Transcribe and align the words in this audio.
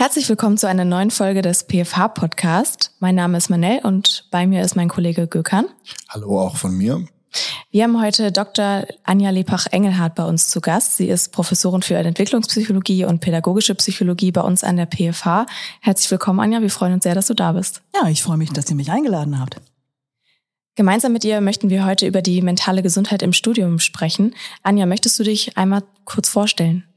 Herzlich 0.00 0.30
willkommen 0.30 0.56
zu 0.56 0.66
einer 0.66 0.86
neuen 0.86 1.10
Folge 1.10 1.42
des 1.42 1.64
PFH 1.64 2.08
Podcast. 2.08 2.94
Mein 3.00 3.16
Name 3.16 3.36
ist 3.36 3.50
Manel 3.50 3.80
und 3.82 4.28
bei 4.30 4.46
mir 4.46 4.62
ist 4.62 4.74
mein 4.74 4.88
Kollege 4.88 5.26
Gökhan. 5.26 5.66
Hallo 6.08 6.40
auch 6.40 6.56
von 6.56 6.74
mir. 6.74 7.04
Wir 7.70 7.84
haben 7.84 8.00
heute 8.00 8.32
Dr. 8.32 8.86
Anja 9.04 9.28
Lepach-Engelhardt 9.28 10.14
bei 10.14 10.24
uns 10.24 10.48
zu 10.48 10.62
Gast. 10.62 10.96
Sie 10.96 11.10
ist 11.10 11.32
Professorin 11.32 11.82
für 11.82 11.96
Entwicklungspsychologie 11.96 13.04
und 13.04 13.20
pädagogische 13.20 13.74
Psychologie 13.74 14.32
bei 14.32 14.40
uns 14.40 14.64
an 14.64 14.78
der 14.78 14.86
PFH. 14.86 15.44
Herzlich 15.82 16.10
willkommen, 16.10 16.40
Anja. 16.40 16.62
Wir 16.62 16.70
freuen 16.70 16.94
uns 16.94 17.02
sehr, 17.02 17.14
dass 17.14 17.26
du 17.26 17.34
da 17.34 17.52
bist. 17.52 17.82
Ja, 17.94 18.08
ich 18.08 18.22
freue 18.22 18.38
mich, 18.38 18.54
dass 18.54 18.70
ihr 18.70 18.76
mich 18.76 18.90
eingeladen 18.90 19.38
habt. 19.38 19.56
Gemeinsam 20.76 21.12
mit 21.12 21.26
ihr 21.26 21.42
möchten 21.42 21.68
wir 21.68 21.84
heute 21.84 22.06
über 22.06 22.22
die 22.22 22.40
mentale 22.40 22.82
Gesundheit 22.82 23.20
im 23.20 23.34
Studium 23.34 23.78
sprechen. 23.78 24.34
Anja, 24.62 24.86
möchtest 24.86 25.18
du 25.18 25.24
dich 25.24 25.58
einmal 25.58 25.82
kurz 26.06 26.30
vorstellen? 26.30 26.89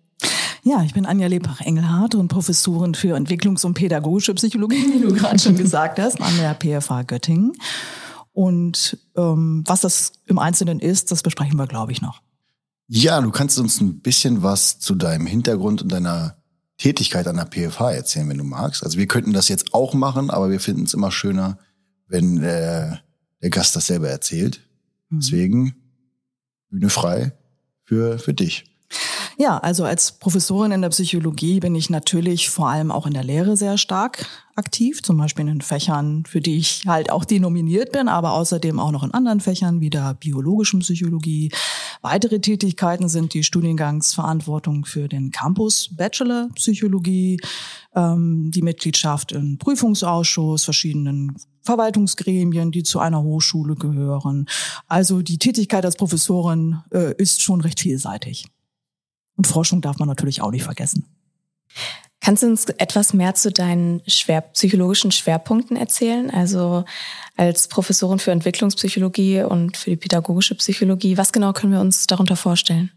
Ja, 0.65 0.81
ich 0.81 0.93
bin 0.93 1.05
Anja 1.05 1.27
Lepach-Engelhardt 1.27 2.15
und 2.15 2.29
Professorin 2.29 2.95
für 2.95 3.17
Entwicklungs- 3.17 3.65
und 3.65 3.73
pädagogische 3.73 4.33
Psychologie, 4.33 4.93
wie 4.93 5.01
du 5.01 5.13
gerade 5.13 5.37
schon 5.37 5.57
gesagt 5.57 5.99
hast, 5.99 6.21
an 6.21 6.33
der 6.37 6.53
PFA 6.53 7.03
Göttingen. 7.03 7.51
Und 8.31 8.97
ähm, 9.17 9.63
was 9.67 9.81
das 9.81 10.13
im 10.25 10.39
Einzelnen 10.39 10.79
ist, 10.79 11.11
das 11.11 11.21
besprechen 11.21 11.57
wir, 11.57 11.67
glaube 11.67 11.91
ich, 11.91 12.01
noch. 12.01 12.21
Ja, 12.87 13.19
du 13.19 13.29
kannst 13.29 13.59
uns 13.59 13.81
ein 13.81 13.99
bisschen 13.99 14.41
was 14.41 14.79
zu 14.79 14.95
deinem 14.95 15.27
Hintergrund 15.27 15.81
und 15.81 15.91
deiner 15.91 16.37
Tätigkeit 16.77 17.27
an 17.27 17.35
der 17.35 17.45
PFH 17.45 17.91
erzählen, 17.91 18.29
wenn 18.29 18.37
du 18.37 18.45
magst. 18.45 18.83
Also 18.83 18.97
wir 18.97 19.07
könnten 19.07 19.33
das 19.33 19.49
jetzt 19.49 19.73
auch 19.73 19.93
machen, 19.93 20.29
aber 20.29 20.49
wir 20.49 20.61
finden 20.61 20.83
es 20.83 20.93
immer 20.93 21.11
schöner, 21.11 21.57
wenn 22.07 22.41
äh, 22.41 22.97
der 23.41 23.49
Gast 23.49 23.75
das 23.75 23.87
selber 23.87 24.09
erzählt. 24.09 24.61
Mhm. 25.09 25.19
Deswegen 25.19 25.75
Bühne 26.69 26.89
frei 26.89 27.33
für, 27.83 28.17
für 28.17 28.33
dich. 28.33 28.72
Ja, 29.37 29.57
also 29.57 29.83
als 29.83 30.11
Professorin 30.11 30.71
in 30.71 30.81
der 30.81 30.89
Psychologie 30.89 31.59
bin 31.59 31.73
ich 31.75 31.89
natürlich 31.89 32.49
vor 32.49 32.69
allem 32.69 32.91
auch 32.91 33.07
in 33.07 33.13
der 33.13 33.23
Lehre 33.23 33.57
sehr 33.57 33.77
stark 33.77 34.25
aktiv, 34.55 35.01
zum 35.01 35.17
Beispiel 35.17 35.47
in 35.47 35.61
Fächern, 35.61 36.23
für 36.27 36.39
die 36.39 36.57
ich 36.57 36.83
halt 36.85 37.11
auch 37.11 37.25
denominiert 37.25 37.91
bin, 37.91 38.07
aber 38.07 38.33
außerdem 38.33 38.79
auch 38.79 38.91
noch 38.91 39.03
in 39.03 39.13
anderen 39.13 39.39
Fächern 39.39 39.81
wie 39.81 39.89
der 39.89 40.13
biologischen 40.13 40.81
Psychologie. 40.81 41.51
Weitere 42.01 42.39
Tätigkeiten 42.39 43.09
sind 43.09 43.33
die 43.33 43.43
Studiengangsverantwortung 43.43 44.85
für 44.85 45.07
den 45.07 45.31
Campus 45.31 45.89
Bachelor 45.95 46.49
Psychologie, 46.55 47.39
ähm, 47.95 48.51
die 48.51 48.61
Mitgliedschaft 48.61 49.31
im 49.31 49.57
Prüfungsausschuss, 49.57 50.65
verschiedenen 50.65 51.35
Verwaltungsgremien, 51.61 52.71
die 52.71 52.83
zu 52.83 52.99
einer 52.99 53.23
Hochschule 53.23 53.75
gehören. 53.75 54.45
Also 54.87 55.21
die 55.21 55.39
Tätigkeit 55.39 55.85
als 55.85 55.95
Professorin 55.95 56.83
äh, 56.93 57.15
ist 57.17 57.41
schon 57.41 57.61
recht 57.61 57.79
vielseitig. 57.79 58.45
Und 59.35 59.47
Forschung 59.47 59.81
darf 59.81 59.99
man 59.99 60.07
natürlich 60.07 60.41
auch 60.41 60.51
nicht 60.51 60.63
vergessen. 60.63 61.05
Kannst 62.21 62.41
du 62.41 62.47
uns 62.47 62.65
etwas 62.65 63.13
mehr 63.13 63.35
zu 63.35 63.51
deinen 63.51 64.01
schwer, 64.07 64.41
psychologischen 64.41 65.11
Schwerpunkten 65.11 65.75
erzählen? 65.75 66.31
Also 66.31 66.85
als 67.35 67.67
Professorin 67.67 68.19
für 68.19 68.31
Entwicklungspsychologie 68.31 69.41
und 69.41 69.75
für 69.75 69.89
die 69.89 69.97
pädagogische 69.97 70.55
Psychologie, 70.55 71.17
was 71.17 71.33
genau 71.33 71.51
können 71.51 71.73
wir 71.73 71.81
uns 71.81 72.07
darunter 72.07 72.37
vorstellen? 72.37 72.91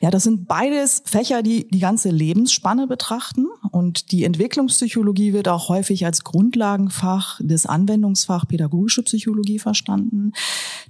Ja, 0.00 0.10
das 0.10 0.24
sind 0.24 0.46
beides 0.46 1.02
Fächer, 1.04 1.42
die 1.42 1.68
die 1.68 1.78
ganze 1.78 2.10
Lebensspanne 2.10 2.86
betrachten. 2.86 3.46
Und 3.70 4.12
die 4.12 4.24
Entwicklungspsychologie 4.24 5.32
wird 5.32 5.48
auch 5.48 5.68
häufig 5.68 6.04
als 6.06 6.24
Grundlagenfach 6.24 7.40
des 7.42 7.66
Anwendungsfach 7.66 8.46
pädagogische 8.46 9.02
Psychologie 9.02 9.58
verstanden. 9.58 10.32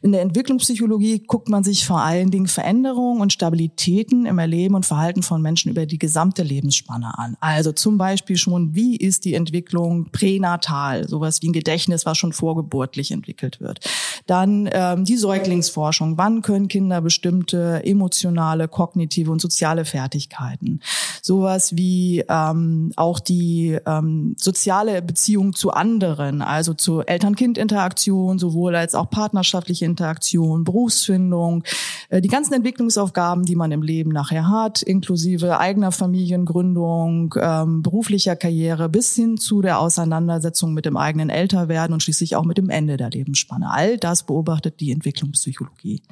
In 0.02 0.12
der 0.12 0.22
Entwicklungspsychologie 0.22 1.20
guckt 1.20 1.48
man 1.48 1.64
sich 1.64 1.86
vor 1.86 2.00
allen 2.00 2.30
Dingen 2.30 2.46
Veränderungen 2.46 3.20
und 3.20 3.32
Stabilitäten 3.32 4.26
im 4.26 4.38
Erleben 4.38 4.74
und 4.74 4.86
Verhalten 4.86 5.22
von 5.22 5.40
Menschen 5.40 5.70
über 5.70 5.86
die 5.86 5.98
gesamte 5.98 6.42
Lebensspanne 6.42 7.18
an. 7.18 7.36
Also 7.40 7.72
zum 7.72 7.98
Beispiel 7.98 8.36
schon, 8.36 8.74
wie 8.74 8.96
ist 8.96 9.24
die 9.24 9.34
Entwicklung 9.34 10.10
pränatal, 10.10 11.08
sowas 11.08 11.42
wie 11.42 11.48
ein 11.48 11.52
Gedächtnis, 11.52 12.06
was 12.06 12.18
schon 12.18 12.32
vorgeburtlich 12.32 13.10
entwickelt 13.10 13.60
wird. 13.60 13.80
Dann 14.26 14.68
ähm, 14.72 15.04
die 15.04 15.16
Säuglingsforschung, 15.16 16.18
wann 16.18 16.42
können 16.42 16.68
Kinder 16.68 17.00
bestimmte 17.00 17.82
emotionale 17.84 18.54
soziale, 18.54 18.68
kognitive 18.94 19.30
und 19.30 19.40
soziale 19.40 19.84
Fertigkeiten. 19.84 20.80
Sowas 21.20 21.76
wie 21.76 22.24
ähm, 22.28 22.92
auch 22.96 23.18
die 23.18 23.76
ähm, 23.86 24.36
soziale 24.38 25.02
Beziehung 25.02 25.52
zu 25.54 25.70
anderen, 25.70 26.42
also 26.42 26.74
zu 26.74 27.00
Eltern-Kind-Interaktion, 27.00 28.38
sowohl 28.38 28.76
als 28.76 28.94
auch 28.94 29.10
partnerschaftliche 29.10 29.84
Interaktion, 29.84 30.64
Berufsfindung, 30.64 31.64
äh, 32.08 32.20
die 32.20 32.28
ganzen 32.28 32.54
Entwicklungsaufgaben, 32.54 33.44
die 33.44 33.56
man 33.56 33.72
im 33.72 33.82
Leben 33.82 34.10
nachher 34.12 34.48
hat, 34.48 34.82
inklusive 34.82 35.58
eigener 35.58 35.90
Familiengründung, 35.90 37.34
ähm, 37.40 37.82
beruflicher 37.82 38.36
Karriere 38.36 38.88
bis 38.88 39.14
hin 39.14 39.36
zu 39.36 39.60
der 39.60 39.80
Auseinandersetzung 39.80 40.72
mit 40.72 40.84
dem 40.84 40.96
eigenen 40.96 41.30
Älterwerden 41.30 41.94
und 41.94 42.02
schließlich 42.02 42.36
auch 42.36 42.44
mit 42.44 42.58
dem 42.58 42.70
Ende 42.70 42.96
der 42.96 43.10
Lebensspanne. 43.10 43.70
All 43.70 43.98
das 43.98 44.22
beobachtet 44.22 44.78
die 44.78 44.92
Entwicklungspsychologie. 44.92 46.02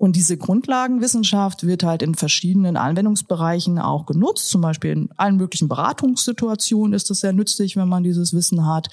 Und 0.00 0.16
diese 0.16 0.38
Grundlagenwissenschaft 0.38 1.66
wird 1.66 1.82
halt 1.82 2.00
in 2.00 2.14
verschiedenen 2.14 2.78
Anwendungsbereichen 2.78 3.78
auch 3.78 4.06
genutzt. 4.06 4.48
Zum 4.48 4.62
Beispiel 4.62 4.92
in 4.92 5.10
allen 5.18 5.36
möglichen 5.36 5.68
Beratungssituationen 5.68 6.94
ist 6.94 7.10
es 7.10 7.20
sehr 7.20 7.34
nützlich, 7.34 7.76
wenn 7.76 7.86
man 7.86 8.02
dieses 8.02 8.32
Wissen 8.32 8.66
hat. 8.66 8.88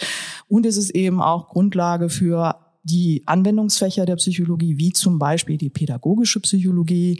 Und 0.50 0.66
es 0.66 0.76
ist 0.76 0.90
eben 0.90 1.22
auch 1.22 1.48
Grundlage 1.48 2.10
für 2.10 2.58
die 2.84 3.24
Anwendungsfächer 3.26 4.06
der 4.06 4.18
Psychologie, 4.18 4.78
wie 4.78 4.92
zum 4.92 5.18
Beispiel 5.18 5.58
die 5.58 5.70
pädagogische 5.70 6.42
Psychologie. 6.42 7.18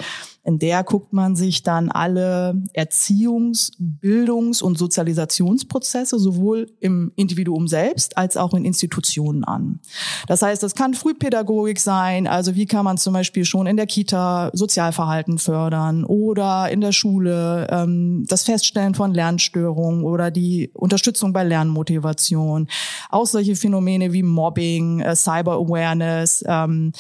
In 0.48 0.60
der 0.60 0.86
guckt 0.86 1.12
man 1.12 1.36
sich 1.36 1.62
dann 1.62 1.92
alle 1.92 2.56
Erziehungs-, 2.74 3.74
Bildungs- 3.80 4.62
und 4.62 4.78
Sozialisationsprozesse 4.78 6.18
sowohl 6.18 6.72
im 6.80 7.12
Individuum 7.18 7.68
selbst 7.68 8.18
als 8.18 8.38
auch 8.38 8.54
in 8.54 8.64
Institutionen 8.64 9.44
an. 9.44 9.82
Das 10.28 10.42
heißt, 10.42 10.64
das 10.64 10.74
kann 10.74 10.94
Frühpädagogik 10.94 11.82
sein, 11.82 12.28
also 12.28 12.56
wie 12.56 12.66
kann 12.66 12.86
man 12.86 12.98
zum 12.98 13.14
Beispiel 13.14 13.44
schon 13.44 13.68
in 13.68 13.76
der 13.76 13.88
Kita 13.88 14.50
Sozialverhalten 14.54 15.38
fördern 15.38 16.06
oder 16.06 16.72
in 16.72 16.80
der 16.80 16.94
Schule 16.94 17.68
ähm, 17.70 18.24
das 18.30 18.44
Feststellen 18.44 18.96
von 18.96 19.14
Lernstörungen 19.14 20.06
oder 20.06 20.32
die 20.32 20.72
Unterstützung 20.74 21.34
bei 21.34 21.44
Lernmotivation. 21.44 22.70
Auch 23.10 23.26
solche 23.26 23.58
Phänomene 23.58 24.14
wie 24.14 24.24
Mobbing, 24.24 25.02
äh, 25.02 25.14
Cyber 25.18 25.56
Awareness, 25.56 26.42
ähm, 26.48 26.94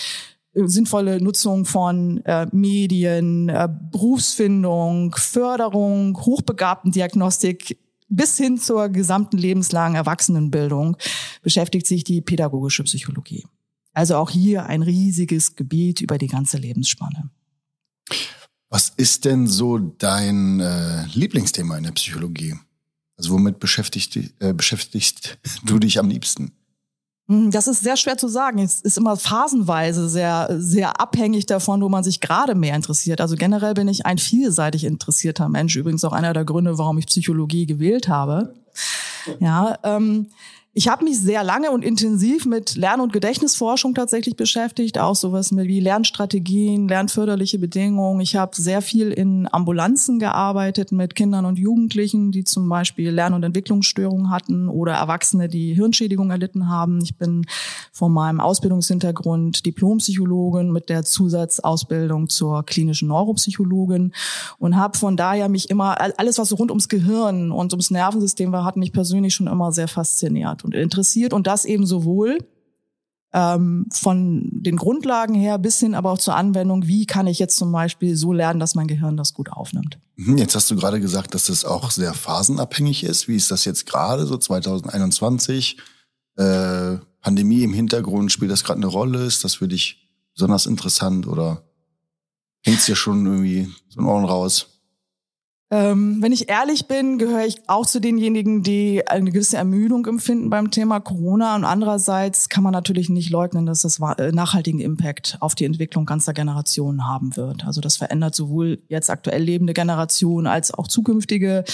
sinnvolle 0.66 1.22
Nutzung 1.22 1.66
von 1.66 2.24
äh, 2.26 2.48
Medien, 2.52 3.50
äh, 3.50 3.68
Berufsfindung, 3.92 5.16
Förderung, 5.16 6.18
Hochbegabten-Diagnostik 6.18 7.78
bis 8.10 8.38
hin 8.38 8.58
zur 8.58 8.90
gesamten 8.90 9.38
lebenslangen 9.38 9.96
Erwachsenenbildung 9.96 10.98
beschäftigt 11.42 11.88
sich 11.88 12.04
die 12.04 12.22
pädagogische 12.22 12.84
Psychologie. 12.84 13.46
Also 13.94 14.16
auch 14.16 14.30
hier 14.30 14.68
ein 14.68 14.82
riesiges 14.82 15.56
Gebiet 15.56 16.02
über 16.02 16.18
die 16.18 16.28
ganze 16.28 16.58
Lebensspanne. 16.58 17.30
Was 18.70 18.90
ist 18.90 19.26
denn 19.26 19.48
so 19.48 19.78
dein 19.78 20.60
äh, 20.60 21.06
Lieblingsthema 21.14 21.78
in 21.78 21.84
der 21.84 21.92
Psychologie? 21.92 22.56
Also 23.18 23.32
womit 23.32 23.60
beschäftigst, 23.60 24.16
äh, 24.40 24.54
beschäftigst 24.54 25.38
du 25.64 25.80
dich 25.80 26.00
am 26.00 26.10
liebsten? 26.10 26.52
Hm, 27.30 27.52
das 27.52 27.68
ist 27.68 27.84
sehr 27.84 27.98
schwer 27.98 28.18
zu 28.18 28.28
sagen. 28.28 28.60
Es 28.60 28.82
ist 28.82 28.98
immer 28.98 29.18
phasenweise 29.18 30.08
sehr, 30.08 30.48
sehr 30.58 31.00
abhängig 31.02 31.46
davon, 31.46 31.82
wo 31.82 31.90
man 31.90 32.04
sich 32.04 32.22
gerade 32.22 32.56
mehr 32.56 32.76
interessiert. 32.76 33.20
Also 33.20 33.36
generell 33.36 33.74
bin 33.74 33.88
ich 33.88 34.06
ein 34.06 34.18
vielseitig 34.18 34.86
interessierter 34.86 35.50
Mensch. 35.50 35.76
Übrigens 35.76 36.06
auch 36.06 36.14
einer 36.14 36.34
der 36.34 36.46
Gründe, 36.46 36.78
warum 36.78 36.98
ich 36.98 37.08
Psychologie 37.08 37.66
gewählt 37.66 38.08
habe. 38.08 38.54
Ja, 39.40 39.78
ähm, 39.84 40.28
ich 40.78 40.88
habe 40.88 41.06
mich 41.06 41.20
sehr 41.20 41.44
lange 41.44 41.72
und 41.72 41.84
intensiv 41.84 42.46
mit 42.46 42.76
Lern- 42.76 43.02
und 43.02 43.12
Gedächtnisforschung 43.12 43.96
tatsächlich 43.96 44.36
beschäftigt, 44.36 45.00
auch 45.00 45.16
sowas 45.16 45.50
wie 45.52 45.80
Lernstrategien, 45.80 46.88
lernförderliche 46.88 47.58
Bedingungen. 47.58 48.22
Ich 48.22 48.36
habe 48.36 48.56
sehr 48.56 48.84
viel 48.84 49.10
in 49.10 49.52
Ambulanzen 49.52 50.20
gearbeitet 50.20 50.92
mit 50.92 51.16
Kindern 51.16 51.46
und 51.46 51.58
Jugendlichen, 51.58 52.32
die 52.32 52.44
zum 52.44 52.70
Beispiel 52.70 53.10
Lern- 53.10 53.34
und 53.34 53.42
Entwicklungsstörungen 53.42 54.30
hatten 54.30 54.70
oder 54.70 54.94
Erwachsene, 54.94 55.48
die 55.48 55.74
Hirnschädigung 55.74 56.30
erlitten 56.30 56.70
haben. 56.70 57.02
Ich 57.02 57.18
bin 57.18 57.48
von 57.92 58.14
meinem 58.14 58.40
Ausbildungshintergrund 58.40 59.66
Diplompsychologin 59.66 60.72
mit 60.72 60.90
der 60.90 61.04
Zusatzausbildung 61.04 62.30
zur 62.30 62.64
klinischen 62.64 63.08
Neuropsychologin 63.08 64.14
und 64.60 64.76
habe 64.76 64.96
von 64.96 65.18
daher 65.18 65.50
mich 65.50 65.72
immer 65.72 66.00
alles, 66.20 66.38
was 66.38 66.50
so 66.50 66.56
rund 66.56 66.70
ums 66.70 66.88
Gehirn 66.88 67.52
und 67.52 67.74
ums 67.74 67.90
Nervensystem 67.90 68.52
war, 68.52 68.64
hat 68.64 68.78
mich 68.78 68.94
persönlich 68.94 69.34
schon 69.34 69.48
immer 69.48 69.72
sehr 69.72 69.88
fasziniert 69.88 70.67
und 70.68 70.76
interessiert 70.76 71.34
und 71.34 71.48
das 71.48 71.66
eben 71.66 71.86
sowohl 71.86 72.38
ähm, 73.34 73.88
von 73.92 74.50
den 74.52 74.78
Grundlagen 74.78 75.36
her 75.36 75.58
bis 75.58 75.80
hin 75.80 75.96
aber 75.96 76.12
auch 76.12 76.18
zur 76.18 76.36
Anwendung, 76.36 76.88
wie 76.88 77.06
kann 77.06 77.28
ich 77.28 77.40
jetzt 77.40 77.58
zum 77.58 77.72
Beispiel 77.72 78.16
so 78.16 78.32
lernen, 78.32 78.60
dass 78.60 78.76
mein 78.76 78.88
Gehirn 78.88 79.18
das 79.18 79.34
gut 79.34 79.52
aufnimmt. 79.52 80.00
Mhm, 80.16 80.38
jetzt 80.38 80.56
hast 80.56 80.72
du 80.72 80.76
gerade 80.76 81.00
gesagt, 81.00 81.34
dass 81.34 81.50
es 81.50 81.66
auch 81.66 81.92
sehr 81.92 82.14
phasenabhängig 82.14 83.04
ist. 83.04 83.28
Wie 83.28 83.36
ist 83.36 83.52
das 83.52 83.66
jetzt 83.66 83.86
gerade, 83.86 84.26
so 84.26 84.38
2021? 84.38 85.78
Äh, 86.38 86.98
Pandemie 87.22 87.64
im 87.64 87.74
Hintergrund, 87.74 88.32
spielt 88.32 88.52
das 88.52 88.64
gerade 88.64 88.78
eine 88.78 88.88
Rolle? 88.88 89.26
Ist 89.26 89.44
das 89.44 89.56
für 89.56 89.68
dich 89.68 90.08
besonders 90.34 90.66
interessant 90.66 91.28
oder 91.28 91.64
hängt 92.62 92.80
es 92.80 92.86
dir 92.86 92.96
schon 92.96 93.26
irgendwie 93.26 93.70
so 93.90 94.00
in 94.00 94.06
Ohren 94.06 94.26
raus? 94.26 94.77
Ähm, 95.70 96.22
wenn 96.22 96.32
ich 96.32 96.50
ehrlich 96.50 96.88
bin, 96.88 97.18
gehöre 97.18 97.46
ich 97.46 97.58
auch 97.68 97.86
zu 97.86 98.00
denjenigen, 98.00 98.64
die 98.64 99.06
eine 99.06 99.32
gewisse 99.32 99.58
Ermüdung 99.58 100.06
empfinden 100.06 100.50
beim 100.50 100.72
Thema 100.72 101.02
Corona. 101.02 101.56
Und 101.58 101.66
andererseits 101.66 102.48
kann 102.48 102.64
man 102.64 102.72
natürlich 102.72 103.10
nicht 103.10 103.32
leugnen, 103.32 103.66
dass 103.66 103.82
das 103.82 104.00
äh, 104.18 104.32
nachhaltigen 104.32 104.80
Impact 104.80 105.38
auf 105.42 105.56
die 105.56 105.66
Entwicklung 105.66 106.06
ganzer 106.06 106.34
Generationen 106.34 107.06
haben 107.06 107.36
wird. 107.36 107.66
Also 107.66 107.82
das 107.82 107.98
verändert 107.98 108.34
sowohl 108.34 108.80
jetzt 108.88 109.10
aktuell 109.10 109.44
lebende 109.44 109.74
Generationen 109.74 110.48
als 110.48 110.74
auch 110.74 110.88
zukünftige. 110.88 111.66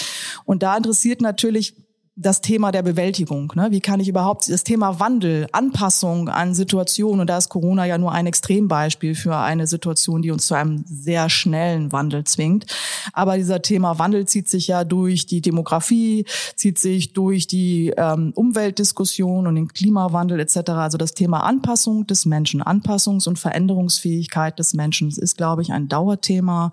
Und 0.44 0.64
da 0.64 0.76
interessiert 0.76 1.20
natürlich 1.20 1.76
das 2.16 2.40
Thema 2.40 2.70
der 2.70 2.82
Bewältigung. 2.82 3.52
Ne? 3.56 3.72
Wie 3.72 3.80
kann 3.80 3.98
ich 3.98 4.08
überhaupt 4.08 4.48
das 4.48 4.62
Thema 4.62 5.00
Wandel, 5.00 5.48
Anpassung 5.50 6.28
an 6.28 6.54
Situationen, 6.54 7.22
und 7.22 7.26
da 7.26 7.38
ist 7.38 7.48
Corona 7.48 7.86
ja 7.86 7.98
nur 7.98 8.12
ein 8.12 8.26
Extrembeispiel 8.26 9.16
für 9.16 9.36
eine 9.36 9.66
Situation, 9.66 10.22
die 10.22 10.30
uns 10.30 10.46
zu 10.46 10.54
einem 10.54 10.84
sehr 10.86 11.28
schnellen 11.28 11.90
Wandel 11.90 12.22
zwingt. 12.22 12.66
Aber 13.12 13.36
dieser 13.36 13.62
Thema 13.62 13.98
Wandel 13.98 14.26
zieht 14.26 14.48
sich 14.48 14.68
ja 14.68 14.84
durch 14.84 15.26
die 15.26 15.40
Demografie, 15.40 16.24
zieht 16.54 16.78
sich 16.78 17.14
durch 17.14 17.48
die 17.48 17.92
ähm, 17.96 18.32
Umweltdiskussion 18.36 19.48
und 19.48 19.56
den 19.56 19.68
Klimawandel 19.68 20.38
etc. 20.38 20.70
Also 20.70 20.98
das 20.98 21.14
Thema 21.14 21.40
Anpassung 21.40 22.06
des 22.06 22.26
Menschen, 22.26 22.62
Anpassungs- 22.62 23.26
und 23.26 23.40
Veränderungsfähigkeit 23.40 24.56
des 24.60 24.74
Menschen 24.74 25.08
ist, 25.08 25.36
glaube 25.36 25.62
ich, 25.62 25.72
ein 25.72 25.88
Dauerthema, 25.88 26.70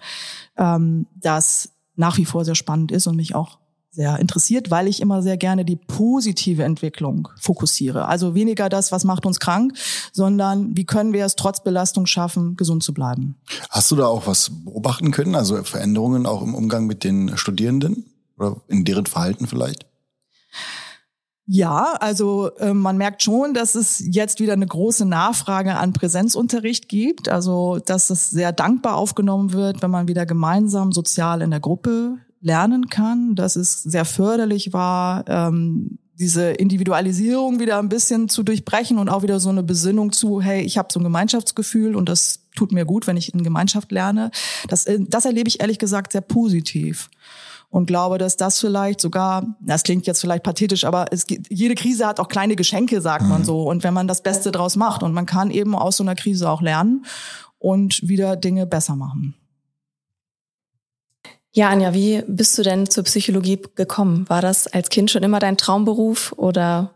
ähm, 0.56 1.08
das 1.16 1.72
nach 1.96 2.18
wie 2.18 2.26
vor 2.26 2.46
sehr 2.46 2.56
spannend 2.56 2.92
ist 2.92 3.08
und 3.08 3.16
mich 3.16 3.34
auch 3.34 3.61
sehr 3.92 4.20
interessiert, 4.20 4.72
weil 4.72 4.88
ich 4.88 5.02
immer 5.02 5.22
sehr 5.22 5.36
gerne 5.36 5.66
die 5.66 5.76
positive 5.76 6.64
Entwicklung 6.64 7.28
fokussiere. 7.40 8.06
Also 8.08 8.36
weniger 8.36 8.70
das, 8.70 8.94
was 8.94 9.04
macht 9.04 9.26
uns 9.26 9.40
krank, 9.40 9.74
sondern 10.14 10.78
wie 10.78 10.86
können 10.86 11.12
wir 11.12 11.26
es 11.26 11.36
trotz 11.36 11.62
Belastung 11.62 12.06
schaffen, 12.06 12.56
gesund 12.56 12.84
zu 12.84 12.94
bleiben. 12.94 13.36
Hast 13.70 13.92
du 13.92 13.98
da 13.98 14.08
auch 14.08 14.28
was 14.28 14.50
beobachten 14.64 15.12
können, 15.12 15.36
also 15.36 15.62
Veränderungen 15.64 16.26
auch 16.26 16.42
im 16.42 16.56
Umgang 16.56 16.88
mit 16.88 17.04
den 17.04 17.38
Studierenden 17.38 18.06
oder 18.38 18.62
in 18.70 18.86
deren 18.86 19.06
Verhalten 19.06 19.46
vielleicht? 19.46 19.86
Ja, 21.46 21.96
also 22.00 22.52
äh, 22.60 22.74
man 22.74 22.96
merkt 22.96 23.24
schon, 23.24 23.54
dass 23.54 23.76
es 23.76 24.02
jetzt 24.08 24.40
wieder 24.40 24.54
eine 24.54 24.68
große 24.68 25.06
Nachfrage 25.06 25.76
an 25.76 25.92
Präsenzunterricht 25.92 26.88
gibt. 26.88 27.28
Also 27.28 27.80
dass 27.86 28.10
es 28.10 28.30
sehr 28.30 28.54
dankbar 28.54 28.96
aufgenommen 28.96 29.52
wird, 29.52 29.82
wenn 29.82 29.92
man 29.92 30.08
wieder 30.08 30.26
gemeinsam 30.26 30.94
sozial 30.94 31.42
in 31.42 31.52
der 31.52 31.60
Gruppe 31.60 32.20
lernen 32.42 32.90
kann, 32.90 33.36
dass 33.36 33.56
es 33.56 33.84
sehr 33.84 34.06
förderlich 34.06 34.74
war, 34.74 35.24
ähm, 35.28 36.00
diese 36.20 36.52
Individualisierung 36.52 37.60
wieder 37.60 37.80
ein 37.80 37.90
bisschen 37.90 38.30
zu 38.30 38.44
durchbrechen 38.44 39.00
und 39.00 39.10
auch 39.10 39.24
wieder 39.24 39.40
so 39.40 39.50
eine 39.50 39.64
Besinnung 39.64 40.12
zu, 40.12 40.42
hey, 40.42 40.62
ich 40.62 40.78
habe 40.78 40.90
so 40.92 41.00
ein 41.00 41.04
Gemeinschaftsgefühl 41.04 41.96
und 41.96 42.10
das 42.10 42.42
tut 42.56 42.72
mir 42.72 42.86
gut, 42.86 43.08
wenn 43.08 43.18
ich 43.18 43.34
in 43.34 43.44
Gemeinschaft 43.44 43.92
lerne. 43.92 44.30
Das, 44.68 44.86
äh, 44.86 45.00
das 45.08 45.26
erlebe 45.26 45.48
ich 45.48 45.62
ehrlich 45.62 45.80
gesagt 45.80 46.12
sehr 46.12 46.22
positiv 46.22 47.10
und 47.72 47.86
glaube, 47.86 48.18
dass 48.18 48.38
das 48.38 48.60
vielleicht 48.60 49.02
sogar, 49.02 49.56
das 49.62 49.84
klingt 49.84 50.06
jetzt 50.06 50.22
vielleicht 50.22 50.44
pathetisch, 50.44 50.84
aber 50.84 51.06
es 51.12 51.26
gibt, 51.26 51.48
jede 51.50 51.74
Krise 51.74 52.06
hat 52.06 52.20
auch 52.20 52.28
kleine 52.28 52.56
Geschenke, 52.56 53.02
sagt 53.02 53.26
man 53.26 53.42
mhm. 53.42 53.46
so. 53.46 53.64
Und 53.64 53.84
wenn 53.84 53.94
man 53.94 54.08
das 54.08 54.22
Beste 54.22 54.52
draus 54.52 54.76
macht 54.76 55.04
und 55.04 55.14
man 55.14 55.26
kann 55.26 55.50
eben 55.50 55.74
aus 55.74 55.98
so 55.98 56.04
einer 56.04 56.16
Krise 56.16 56.50
auch 56.50 56.62
lernen 56.62 57.06
und 57.58 58.08
wieder 58.08 58.36
Dinge 58.36 58.68
besser 58.68 58.96
machen. 58.96 59.36
Ja, 61.54 61.70
Anja, 61.70 61.94
wie 61.94 62.24
bist 62.28 62.58
du 62.58 62.64
denn 62.64 62.90
zur 62.90 63.04
Psychologie 63.04 63.62
gekommen? 63.76 64.26
War 64.30 64.42
das 64.42 64.68
als 64.68 64.90
Kind 64.90 65.12
schon 65.12 65.24
immer 65.24 65.40
dein 65.40 65.58
Traumberuf 65.58 66.34
oder 66.38 66.94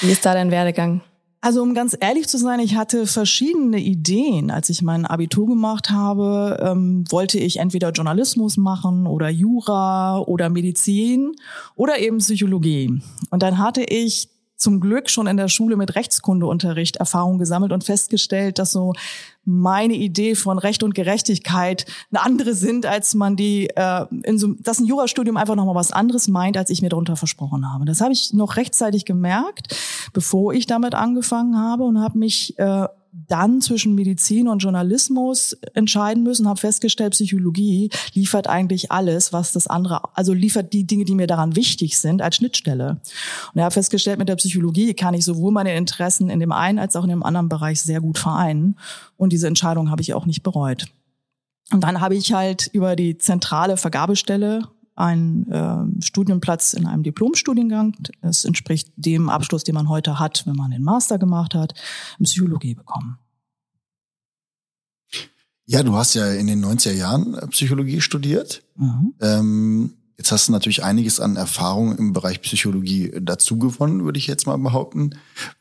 wie 0.00 0.10
ist 0.10 0.26
da 0.26 0.34
dein 0.34 0.50
Werdegang? 0.50 1.00
Also 1.40 1.62
um 1.62 1.74
ganz 1.74 1.96
ehrlich 1.98 2.26
zu 2.26 2.38
sein, 2.38 2.60
ich 2.60 2.74
hatte 2.74 3.06
verschiedene 3.06 3.78
Ideen. 3.78 4.50
Als 4.50 4.68
ich 4.68 4.82
mein 4.82 5.04
Abitur 5.06 5.46
gemacht 5.46 5.90
habe, 5.90 6.58
ähm, 6.62 7.04
wollte 7.10 7.38
ich 7.38 7.58
entweder 7.58 7.90
Journalismus 7.90 8.56
machen 8.56 9.06
oder 9.06 9.28
Jura 9.28 10.18
oder 10.20 10.48
Medizin 10.48 11.32
oder 11.74 11.98
eben 11.98 12.18
Psychologie. 12.18 13.02
Und 13.30 13.42
dann 13.42 13.58
hatte 13.58 13.82
ich 13.82 14.28
zum 14.64 14.80
Glück 14.80 15.10
schon 15.10 15.28
in 15.28 15.36
der 15.36 15.48
Schule 15.48 15.76
mit 15.76 15.94
Rechtskundeunterricht 15.94 16.96
Erfahrung 16.96 17.38
gesammelt 17.38 17.70
und 17.70 17.84
festgestellt, 17.84 18.58
dass 18.58 18.72
so 18.72 18.94
meine 19.44 19.92
Idee 19.92 20.34
von 20.34 20.58
Recht 20.58 20.82
und 20.82 20.94
Gerechtigkeit 20.94 21.84
eine 22.10 22.22
andere 22.22 22.54
sind, 22.54 22.86
als 22.86 23.14
man 23.14 23.36
die, 23.36 23.68
äh, 23.76 24.06
in 24.22 24.38
so, 24.38 24.54
dass 24.58 24.80
ein 24.80 24.86
Jurastudium 24.86 25.36
einfach 25.36 25.54
nochmal 25.54 25.74
was 25.74 25.92
anderes 25.92 26.28
meint, 26.28 26.56
als 26.56 26.70
ich 26.70 26.80
mir 26.80 26.88
darunter 26.88 27.14
versprochen 27.14 27.70
habe. 27.70 27.84
Das 27.84 28.00
habe 28.00 28.12
ich 28.12 28.32
noch 28.32 28.56
rechtzeitig 28.56 29.04
gemerkt, 29.04 29.76
bevor 30.14 30.54
ich 30.54 30.66
damit 30.66 30.94
angefangen 30.94 31.58
habe 31.58 31.84
und 31.84 32.00
habe 32.00 32.18
mich 32.18 32.58
äh, 32.58 32.88
dann 33.28 33.60
zwischen 33.60 33.94
Medizin 33.94 34.48
und 34.48 34.58
Journalismus 34.58 35.56
entscheiden 35.74 36.22
müssen, 36.24 36.48
habe 36.48 36.58
festgestellt, 36.58 37.12
Psychologie 37.12 37.90
liefert 38.12 38.48
eigentlich 38.48 38.90
alles, 38.90 39.32
was 39.32 39.52
das 39.52 39.66
andere, 39.66 40.00
also 40.14 40.32
liefert 40.32 40.72
die 40.72 40.84
Dinge, 40.84 41.04
die 41.04 41.14
mir 41.14 41.26
daran 41.26 41.54
wichtig 41.54 41.98
sind, 41.98 42.20
als 42.20 42.36
Schnittstelle. 42.36 43.00
Und 43.52 43.58
er 43.58 43.66
hat 43.66 43.72
festgestellt, 43.72 44.18
mit 44.18 44.28
der 44.28 44.36
Psychologie 44.36 44.94
kann 44.94 45.14
ich 45.14 45.24
sowohl 45.24 45.52
meine 45.52 45.76
Interessen 45.76 46.28
in 46.28 46.40
dem 46.40 46.52
einen 46.52 46.78
als 46.78 46.96
auch 46.96 47.04
in 47.04 47.10
dem 47.10 47.22
anderen 47.22 47.48
Bereich 47.48 47.80
sehr 47.80 48.00
gut 48.00 48.18
vereinen. 48.18 48.76
Und 49.16 49.32
diese 49.32 49.46
Entscheidung 49.46 49.90
habe 49.90 50.02
ich 50.02 50.12
auch 50.12 50.26
nicht 50.26 50.42
bereut. 50.42 50.86
Und 51.72 51.82
dann 51.82 52.00
habe 52.00 52.16
ich 52.16 52.32
halt 52.32 52.68
über 52.72 52.96
die 52.96 53.16
zentrale 53.16 53.76
Vergabestelle 53.76 54.68
einen 54.96 55.50
äh, 55.50 56.02
Studienplatz 56.02 56.72
in 56.72 56.86
einem 56.86 57.02
Diplomstudiengang. 57.02 57.96
Das 58.22 58.44
entspricht 58.44 58.92
dem 58.96 59.28
Abschluss, 59.28 59.64
den 59.64 59.74
man 59.74 59.88
heute 59.88 60.18
hat, 60.18 60.46
wenn 60.46 60.56
man 60.56 60.70
den 60.70 60.82
Master 60.82 61.18
gemacht 61.18 61.54
hat, 61.54 61.74
in 62.18 62.24
Psychologie 62.24 62.74
bekommen. 62.74 63.18
Ja, 65.66 65.82
du 65.82 65.94
hast 65.94 66.14
ja 66.14 66.30
in 66.30 66.46
den 66.46 66.64
90er 66.64 66.92
Jahren 66.92 67.36
Psychologie 67.50 68.00
studiert. 68.00 68.62
Mhm. 68.76 69.14
Ähm, 69.20 69.94
jetzt 70.18 70.30
hast 70.30 70.48
du 70.48 70.52
natürlich 70.52 70.84
einiges 70.84 71.20
an 71.20 71.36
Erfahrung 71.36 71.96
im 71.96 72.12
Bereich 72.12 72.42
Psychologie 72.42 73.12
dazu 73.20 73.58
gewonnen, 73.58 74.04
würde 74.04 74.18
ich 74.18 74.26
jetzt 74.26 74.46
mal 74.46 74.58
behaupten. 74.58 75.10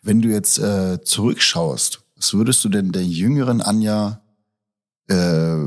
Wenn 0.02 0.22
du 0.22 0.30
jetzt 0.30 0.60
äh, 0.60 1.02
zurückschaust, 1.02 2.02
was 2.18 2.34
würdest 2.34 2.64
du 2.66 2.70
denn 2.70 2.92
der 2.92 3.06
jüngeren 3.06 3.62
Anja 3.62 4.22
äh, 5.08 5.58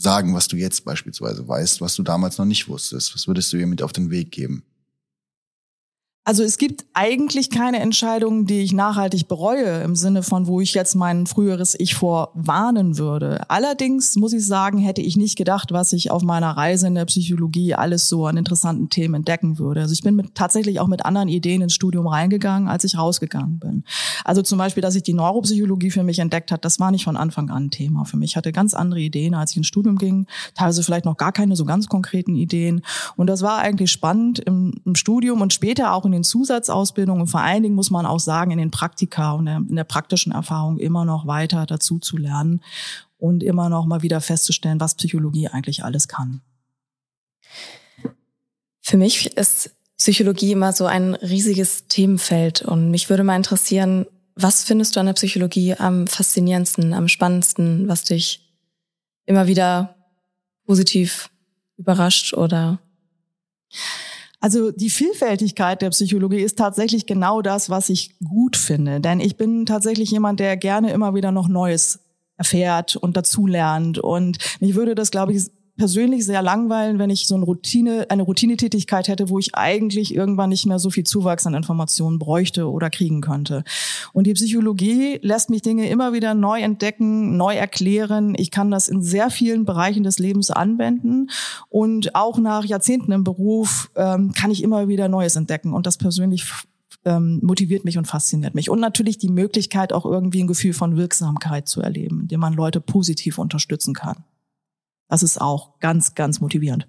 sagen, 0.00 0.34
was 0.34 0.48
du 0.48 0.56
jetzt 0.56 0.84
beispielsweise 0.84 1.46
weißt, 1.46 1.80
was 1.80 1.94
du 1.94 2.02
damals 2.02 2.38
noch 2.38 2.44
nicht 2.46 2.68
wusstest? 2.68 3.14
Was 3.14 3.26
würdest 3.26 3.52
du 3.52 3.58
ihr 3.58 3.66
mit 3.66 3.82
auf 3.82 3.92
den 3.92 4.10
Weg 4.10 4.30
geben? 4.30 4.64
Also 6.22 6.42
es 6.42 6.58
gibt 6.58 6.84
eigentlich 6.92 7.48
keine 7.48 7.80
Entscheidungen, 7.80 8.44
die 8.44 8.60
ich 8.60 8.74
nachhaltig 8.74 9.26
bereue, 9.26 9.82
im 9.82 9.96
Sinne 9.96 10.22
von, 10.22 10.46
wo 10.46 10.60
ich 10.60 10.74
jetzt 10.74 10.94
mein 10.94 11.26
früheres 11.26 11.74
Ich 11.78 11.94
vor 11.94 12.30
warnen 12.34 12.98
würde. 12.98 13.40
Allerdings 13.48 14.16
muss 14.16 14.34
ich 14.34 14.46
sagen, 14.46 14.78
hätte 14.78 15.00
ich 15.00 15.16
nicht 15.16 15.38
gedacht, 15.38 15.72
was 15.72 15.94
ich 15.94 16.10
auf 16.10 16.22
meiner 16.22 16.50
Reise 16.50 16.88
in 16.88 16.94
der 16.94 17.06
Psychologie 17.06 17.74
alles 17.74 18.06
so 18.06 18.26
an 18.26 18.36
interessanten 18.36 18.90
Themen 18.90 19.14
entdecken 19.14 19.58
würde. 19.58 19.80
Also 19.80 19.94
ich 19.94 20.02
bin 20.02 20.14
mit, 20.14 20.34
tatsächlich 20.34 20.78
auch 20.78 20.88
mit 20.88 21.06
anderen 21.06 21.28
Ideen 21.28 21.62
ins 21.62 21.72
Studium 21.72 22.06
reingegangen, 22.06 22.68
als 22.68 22.84
ich 22.84 22.98
rausgegangen 22.98 23.58
bin. 23.58 23.84
Also 24.22 24.42
zum 24.42 24.58
Beispiel, 24.58 24.82
dass 24.82 24.94
ich 24.94 25.02
die 25.02 25.14
Neuropsychologie 25.14 25.90
für 25.90 26.02
mich 26.02 26.18
entdeckt 26.18 26.52
hat, 26.52 26.66
das 26.66 26.78
war 26.78 26.90
nicht 26.90 27.04
von 27.04 27.16
Anfang 27.16 27.48
an 27.48 27.70
Thema 27.70 28.04
für 28.04 28.18
mich. 28.18 28.32
Ich 28.32 28.36
hatte 28.36 28.52
ganz 28.52 28.74
andere 28.74 29.00
Ideen, 29.00 29.34
als 29.34 29.52
ich 29.52 29.56
ins 29.56 29.68
Studium 29.68 29.96
ging, 29.96 30.26
teilweise 30.54 30.82
vielleicht 30.82 31.06
noch 31.06 31.16
gar 31.16 31.32
keine 31.32 31.56
so 31.56 31.64
ganz 31.64 31.88
konkreten 31.88 32.36
Ideen. 32.36 32.82
Und 33.16 33.28
das 33.28 33.40
war 33.40 33.58
eigentlich 33.58 33.90
spannend 33.90 34.38
im, 34.40 34.74
im 34.84 34.94
Studium 34.96 35.40
und 35.40 35.54
später 35.54 35.94
auch 35.94 36.04
in 36.12 36.20
den 36.20 36.24
Zusatzausbildungen 36.24 37.22
und 37.22 37.28
vor 37.28 37.40
allen 37.40 37.62
Dingen 37.62 37.74
muss 37.74 37.90
man 37.90 38.06
auch 38.06 38.20
sagen, 38.20 38.50
in 38.50 38.58
den 38.58 38.70
Praktika 38.70 39.32
und 39.32 39.46
in 39.46 39.76
der 39.76 39.84
praktischen 39.84 40.32
Erfahrung 40.32 40.78
immer 40.78 41.04
noch 41.04 41.26
weiter 41.26 41.66
dazu 41.66 41.98
zu 41.98 42.16
lernen 42.16 42.62
und 43.18 43.42
immer 43.42 43.68
noch 43.68 43.86
mal 43.86 44.02
wieder 44.02 44.20
festzustellen, 44.20 44.80
was 44.80 44.94
Psychologie 44.94 45.48
eigentlich 45.48 45.84
alles 45.84 46.08
kann. 46.08 46.40
Für 48.80 48.96
mich 48.96 49.36
ist 49.36 49.70
Psychologie 49.96 50.52
immer 50.52 50.72
so 50.72 50.86
ein 50.86 51.14
riesiges 51.14 51.86
Themenfeld 51.86 52.62
und 52.62 52.90
mich 52.90 53.10
würde 53.10 53.22
mal 53.22 53.36
interessieren, 53.36 54.06
was 54.34 54.64
findest 54.64 54.96
du 54.96 55.00
an 55.00 55.06
der 55.06 55.12
Psychologie 55.12 55.74
am 55.74 56.06
faszinierendsten, 56.06 56.94
am 56.94 57.08
spannendsten, 57.08 57.86
was 57.88 58.04
dich 58.04 58.50
immer 59.26 59.46
wieder 59.46 59.94
positiv 60.66 61.30
überrascht 61.76 62.32
oder 62.34 62.78
also 64.40 64.70
die 64.70 64.90
Vielfältigkeit 64.90 65.82
der 65.82 65.90
Psychologie 65.90 66.40
ist 66.40 66.58
tatsächlich 66.58 67.06
genau 67.06 67.42
das, 67.42 67.68
was 67.68 67.90
ich 67.90 68.18
gut 68.20 68.56
finde. 68.56 69.00
Denn 69.00 69.20
ich 69.20 69.36
bin 69.36 69.66
tatsächlich 69.66 70.10
jemand, 70.10 70.40
der 70.40 70.56
gerne 70.56 70.92
immer 70.92 71.14
wieder 71.14 71.30
noch 71.30 71.46
Neues 71.46 72.00
erfährt 72.38 72.96
und 72.96 73.18
dazulernt. 73.18 73.98
Und 73.98 74.38
mich 74.60 74.74
würde 74.74 74.94
das, 74.94 75.10
glaube 75.10 75.34
ich, 75.34 75.50
persönlich 75.80 76.26
sehr 76.26 76.42
langweilen, 76.42 76.98
wenn 76.98 77.08
ich 77.08 77.26
so 77.26 77.34
eine 77.34 77.46
Routine, 77.46 78.04
eine 78.10 78.22
Routinetätigkeit 78.24 79.08
hätte, 79.08 79.30
wo 79.30 79.38
ich 79.38 79.54
eigentlich 79.54 80.14
irgendwann 80.14 80.50
nicht 80.50 80.66
mehr 80.66 80.78
so 80.78 80.90
viel 80.90 81.04
Zuwachs 81.04 81.46
an 81.46 81.54
Informationen 81.54 82.18
bräuchte 82.18 82.70
oder 82.70 82.90
kriegen 82.90 83.22
könnte. 83.22 83.64
Und 84.12 84.26
die 84.26 84.34
Psychologie 84.34 85.18
lässt 85.22 85.48
mich 85.48 85.62
Dinge 85.62 85.88
immer 85.88 86.12
wieder 86.12 86.34
neu 86.34 86.60
entdecken, 86.60 87.38
neu 87.38 87.54
erklären. 87.54 88.34
Ich 88.36 88.50
kann 88.50 88.70
das 88.70 88.88
in 88.88 89.02
sehr 89.02 89.30
vielen 89.30 89.64
Bereichen 89.64 90.02
des 90.02 90.18
Lebens 90.18 90.50
anwenden 90.50 91.30
und 91.70 92.14
auch 92.14 92.36
nach 92.36 92.66
Jahrzehnten 92.66 93.12
im 93.12 93.24
Beruf 93.24 93.90
ähm, 93.96 94.32
kann 94.32 94.50
ich 94.50 94.62
immer 94.62 94.86
wieder 94.86 95.08
Neues 95.08 95.34
entdecken 95.36 95.72
und 95.72 95.86
das 95.86 95.96
persönlich 95.96 96.44
ähm, 97.06 97.40
motiviert 97.42 97.86
mich 97.86 97.96
und 97.96 98.04
fasziniert 98.04 98.54
mich. 98.54 98.68
Und 98.68 98.80
natürlich 98.80 99.16
die 99.16 99.30
Möglichkeit, 99.30 99.94
auch 99.94 100.04
irgendwie 100.04 100.42
ein 100.42 100.46
Gefühl 100.46 100.74
von 100.74 100.98
Wirksamkeit 100.98 101.68
zu 101.68 101.80
erleben, 101.80 102.20
indem 102.20 102.40
man 102.40 102.52
Leute 102.52 102.82
positiv 102.82 103.38
unterstützen 103.38 103.94
kann. 103.94 104.24
Das 105.10 105.22
ist 105.22 105.40
auch 105.40 105.78
ganz, 105.80 106.14
ganz 106.14 106.40
motivierend. 106.40 106.86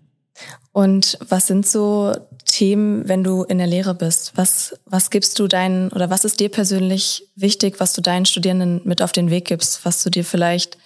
Und 0.71 1.17
was 1.27 1.47
sind 1.47 1.67
so 1.67 2.15
Themen, 2.45 3.07
wenn 3.07 3.23
du 3.23 3.43
in 3.43 3.57
der 3.57 3.67
Lehre 3.67 3.93
bist? 3.93 4.33
Was, 4.35 4.79
was 4.85 5.09
gibst 5.09 5.37
du 5.39 5.47
deinen 5.47 5.89
oder 5.89 6.09
was 6.09 6.23
ist 6.23 6.39
dir 6.39 6.49
persönlich 6.49 7.27
wichtig, 7.35 7.79
was 7.79 7.93
du 7.93 8.01
deinen 8.01 8.25
Studierenden 8.25 8.81
mit 8.85 9.01
auf 9.01 9.11
den 9.11 9.29
Weg 9.29 9.45
gibst, 9.45 9.85
was 9.85 10.01
du 10.03 10.09
dir 10.09 10.23
vielleicht 10.23 10.77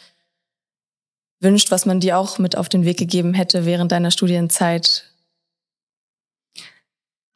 wünscht, 1.39 1.72
was 1.72 1.86
man 1.86 2.00
dir 2.00 2.18
auch 2.18 2.39
mit 2.39 2.58
auf 2.58 2.70
den 2.70 2.86
Weg 2.86 2.98
gegeben 2.98 3.34
hätte 3.34 3.65
während 3.65 3.92
deiner 3.92 4.12
Studienzeit? 4.12 5.04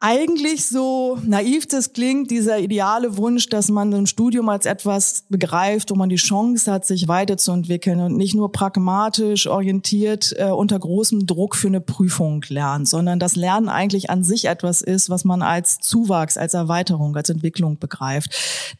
Eigentlich 0.02 0.66
so 0.66 1.18
naiv 1.26 1.68
das 1.68 1.92
klingt, 1.92 2.30
dieser 2.30 2.58
ideale 2.58 3.18
Wunsch, 3.18 3.50
dass 3.50 3.68
man 3.68 3.92
ein 3.92 4.06
Studium 4.06 4.48
als 4.48 4.64
etwas 4.64 5.24
begreift, 5.28 5.90
wo 5.90 5.94
man 5.94 6.08
die 6.08 6.16
Chance 6.16 6.72
hat, 6.72 6.86
sich 6.86 7.06
weiterzuentwickeln 7.06 8.00
und 8.00 8.16
nicht 8.16 8.34
nur 8.34 8.50
pragmatisch 8.50 9.46
orientiert 9.46 10.34
äh, 10.38 10.46
unter 10.46 10.78
großem 10.78 11.26
Druck 11.26 11.54
für 11.54 11.68
eine 11.68 11.82
Prüfung 11.82 12.42
lernt, 12.48 12.88
sondern 12.88 13.18
das 13.18 13.36
Lernen 13.36 13.68
eigentlich 13.68 14.08
an 14.08 14.24
sich 14.24 14.46
etwas 14.46 14.80
ist, 14.80 15.10
was 15.10 15.26
man 15.26 15.42
als 15.42 15.80
Zuwachs, 15.80 16.38
als 16.38 16.54
Erweiterung, 16.54 17.14
als 17.14 17.28
Entwicklung 17.28 17.78
begreift. 17.78 18.34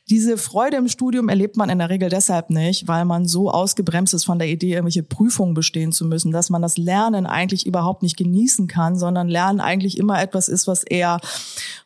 Diese 0.08 0.38
Freude 0.38 0.78
im 0.78 0.88
Studium 0.88 1.28
erlebt 1.28 1.58
man 1.58 1.68
in 1.68 1.80
der 1.80 1.90
Regel 1.90 2.08
deshalb 2.08 2.48
nicht, 2.48 2.88
weil 2.88 3.04
man 3.04 3.28
so 3.28 3.50
ausgebremst 3.50 4.14
ist 4.14 4.24
von 4.24 4.38
der 4.38 4.48
Idee, 4.48 4.72
irgendwelche 4.72 5.02
Prüfungen 5.02 5.52
bestehen 5.52 5.92
zu 5.92 6.06
müssen, 6.06 6.32
dass 6.32 6.48
man 6.48 6.62
das 6.62 6.78
Lernen 6.78 7.26
eigentlich 7.26 7.66
überhaupt 7.66 8.02
nicht 8.02 8.16
genießen 8.16 8.68
kann, 8.68 8.98
sondern 8.98 9.28
Lernen 9.28 9.60
eigentlich 9.60 9.98
immer 9.98 10.22
etwas 10.22 10.48
ist, 10.48 10.66
was 10.66 10.82
eher 10.82 11.09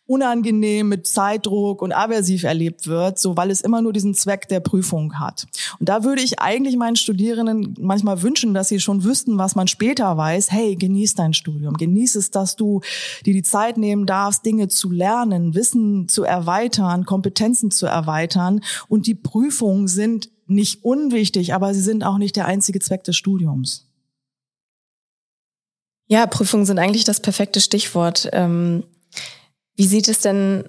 unangenehm 0.07 0.89
mit 0.91 1.07
Zeitdruck 1.07 1.81
und 1.81 1.93
aversiv 1.93 2.45
erlebt 2.45 2.87
wird, 2.87 3.19
so 3.19 3.37
weil 3.39 3.51
es 3.51 3.63
immer 3.63 3.81
nur 3.81 3.93
diesen 3.93 4.13
Zweck 4.15 4.49
der 4.49 4.61
Prüfung 4.61 5.19
hat. 5.19 5.47
Und 5.81 5.89
da 5.89 6.05
würde 6.05 6.21
ich 6.21 6.41
eigentlich 6.41 6.77
meinen 6.77 6.97
Studierenden 6.97 7.75
manchmal 7.81 8.21
wünschen, 8.21 8.53
dass 8.53 8.69
sie 8.69 8.81
schon 8.81 9.03
wüssten, 9.03 9.39
was 9.39 9.55
man 9.55 9.67
später 9.67 10.15
weiß. 10.17 10.53
Hey, 10.53 10.77
genieß 10.77 11.15
dein 11.15 11.33
Studium, 11.33 11.75
genieß 11.75 12.17
es, 12.17 12.31
dass 12.31 12.55
du 12.57 12.83
dir 13.25 13.33
die 13.33 13.43
Zeit 13.43 13.79
nehmen 13.79 14.05
darfst, 14.05 14.45
Dinge 14.45 14.69
zu 14.69 14.91
lernen, 14.91 15.55
Wissen 15.55 16.07
zu 16.09 16.23
erweitern, 16.25 17.07
Kompetenzen 17.07 17.71
zu 17.71 17.87
erweitern. 17.87 18.61
Und 18.89 19.07
die 19.07 19.15
Prüfungen 19.15 19.89
sind 19.89 20.29
nicht 20.47 20.85
unwichtig, 20.85 21.55
aber 21.55 21.73
sie 21.73 21.81
sind 21.81 22.05
auch 22.05 22.19
nicht 22.19 22.37
der 22.37 22.45
einzige 22.45 22.81
Zweck 22.81 23.05
des 23.05 23.17
Studiums. 23.17 23.89
Ja, 26.07 26.27
Prüfungen 26.27 26.67
sind 26.67 26.79
eigentlich 26.79 27.05
das 27.05 27.21
perfekte 27.21 27.63
Stichwort. 27.63 28.29
Ähm 28.35 28.85
wie 29.77 29.87
sieht 29.87 30.09
es 30.09 30.21
denn 30.21 30.69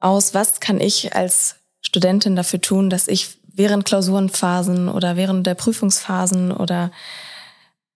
aus? 0.00 0.34
Was 0.34 0.60
kann 0.60 0.80
ich 0.80 1.14
als 1.14 1.56
Studentin 1.80 2.36
dafür 2.36 2.60
tun, 2.60 2.90
dass 2.90 3.08
ich 3.08 3.38
während 3.52 3.84
Klausurenphasen 3.84 4.88
oder 4.88 5.16
während 5.16 5.46
der 5.46 5.54
Prüfungsphasen 5.54 6.52
oder 6.52 6.90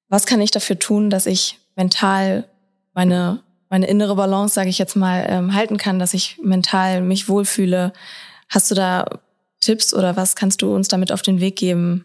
was 0.09 0.27
kann 0.27 0.41
ich 0.41 0.51
dafür 0.51 0.79
tun, 0.79 1.11
dass 1.11 1.27
ich 1.27 1.59
mental 1.77 2.49
meine 2.95 3.43
meine 3.71 3.87
innere 3.87 4.17
Balance, 4.17 4.55
sage 4.55 4.71
ich 4.71 4.79
jetzt 4.79 4.97
mal, 4.97 5.27
ähm, 5.29 5.55
halten 5.55 5.77
kann, 5.77 5.99
dass 5.99 6.15
ich 6.15 6.39
mental 6.43 7.03
mich 7.03 7.29
wohlfühle. 7.29 7.93
Hast 8.49 8.71
du 8.71 8.75
da 8.75 9.21
Tipps 9.61 9.93
oder 9.93 10.17
was 10.17 10.37
kannst 10.37 10.63
du 10.63 10.75
uns 10.75 10.89
damit 10.89 11.13
auf 11.13 11.23
den 11.23 11.41
Weg 11.41 11.57
geben? 11.57 12.05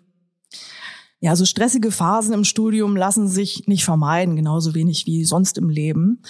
Ja, 1.20 1.38
so 1.38 1.46
stressige 1.46 1.92
Phasen 1.92 2.34
im 2.34 2.44
Studium 2.44 2.98
lassen 2.98 3.30
sich 3.30 3.66
nicht 3.66 3.86
vermeiden, 3.86 4.36
genauso 4.36 4.76
wenig 4.76 5.06
wie 5.06 5.24
sonst 5.24 5.58
im 5.58 5.70
Leben. 5.70 6.22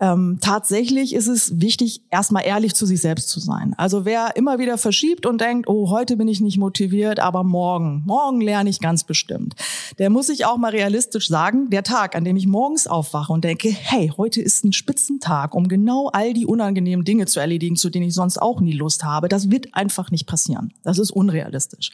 Ähm, 0.00 0.38
tatsächlich 0.40 1.12
ist 1.12 1.26
es 1.26 1.60
wichtig, 1.60 2.02
erstmal 2.10 2.46
ehrlich 2.46 2.74
zu 2.74 2.86
sich 2.86 3.00
selbst 3.00 3.28
zu 3.30 3.40
sein. 3.40 3.74
Also 3.76 4.04
wer 4.04 4.36
immer 4.36 4.60
wieder 4.60 4.78
verschiebt 4.78 5.26
und 5.26 5.40
denkt, 5.40 5.68
oh, 5.68 5.90
heute 5.90 6.16
bin 6.16 6.28
ich 6.28 6.40
nicht 6.40 6.56
motiviert, 6.56 7.18
aber 7.18 7.42
morgen, 7.42 8.04
morgen 8.06 8.40
lerne 8.40 8.70
ich 8.70 8.78
ganz 8.78 9.02
bestimmt, 9.02 9.56
der 9.98 10.10
muss 10.10 10.28
sich 10.28 10.46
auch 10.46 10.56
mal 10.56 10.70
realistisch 10.70 11.26
sagen, 11.26 11.70
der 11.70 11.82
Tag, 11.82 12.14
an 12.14 12.24
dem 12.24 12.36
ich 12.36 12.46
morgens 12.46 12.86
aufwache 12.86 13.32
und 13.32 13.42
denke, 13.42 13.70
hey, 13.70 14.12
heute 14.16 14.40
ist 14.40 14.64
ein 14.64 14.72
Spitzentag, 14.72 15.54
um 15.54 15.66
genau 15.66 16.08
all 16.12 16.32
die 16.32 16.46
unangenehmen 16.46 17.04
Dinge 17.04 17.26
zu 17.26 17.40
erledigen, 17.40 17.74
zu 17.74 17.90
denen 17.90 18.06
ich 18.06 18.14
sonst 18.14 18.40
auch 18.40 18.60
nie 18.60 18.72
Lust 18.72 19.02
habe, 19.02 19.28
das 19.28 19.50
wird 19.50 19.74
einfach 19.74 20.12
nicht 20.12 20.26
passieren. 20.26 20.72
Das 20.84 20.98
ist 20.98 21.10
unrealistisch. 21.10 21.90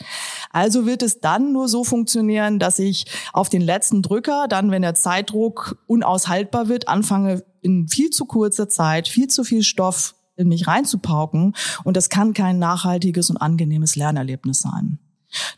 Also 0.51 0.85
wird 0.85 1.03
es 1.03 1.21
dann 1.21 1.53
nur 1.53 1.69
so 1.69 1.85
funktionieren, 1.85 2.59
dass 2.59 2.79
ich 2.79 3.07
auf 3.33 3.49
den 3.49 3.63
letzten 3.63 4.03
Drücker, 4.03 4.47
dann, 4.49 4.71
wenn 4.71 4.83
der 4.83 4.95
Zeitdruck 4.95 5.79
unaushaltbar 5.87 6.69
wird, 6.69 6.89
anfange, 6.89 7.43
in 7.65 7.89
viel 7.89 8.11
zu 8.11 8.27
kurzer 8.27 8.69
Zeit 8.69 9.09
viel 9.09 9.29
zu 9.29 9.43
viel 9.43 9.63
Stoff 9.63 10.15
in 10.37 10.49
mich 10.49 10.67
reinzupauken. 10.67 11.55
Und 11.85 11.97
das 11.97 12.09
kann 12.09 12.35
kein 12.35 12.59
nachhaltiges 12.59 13.31
und 13.31 13.37
angenehmes 13.37 13.97
Lernerlebnis 13.97 14.61
sein. 14.61 14.99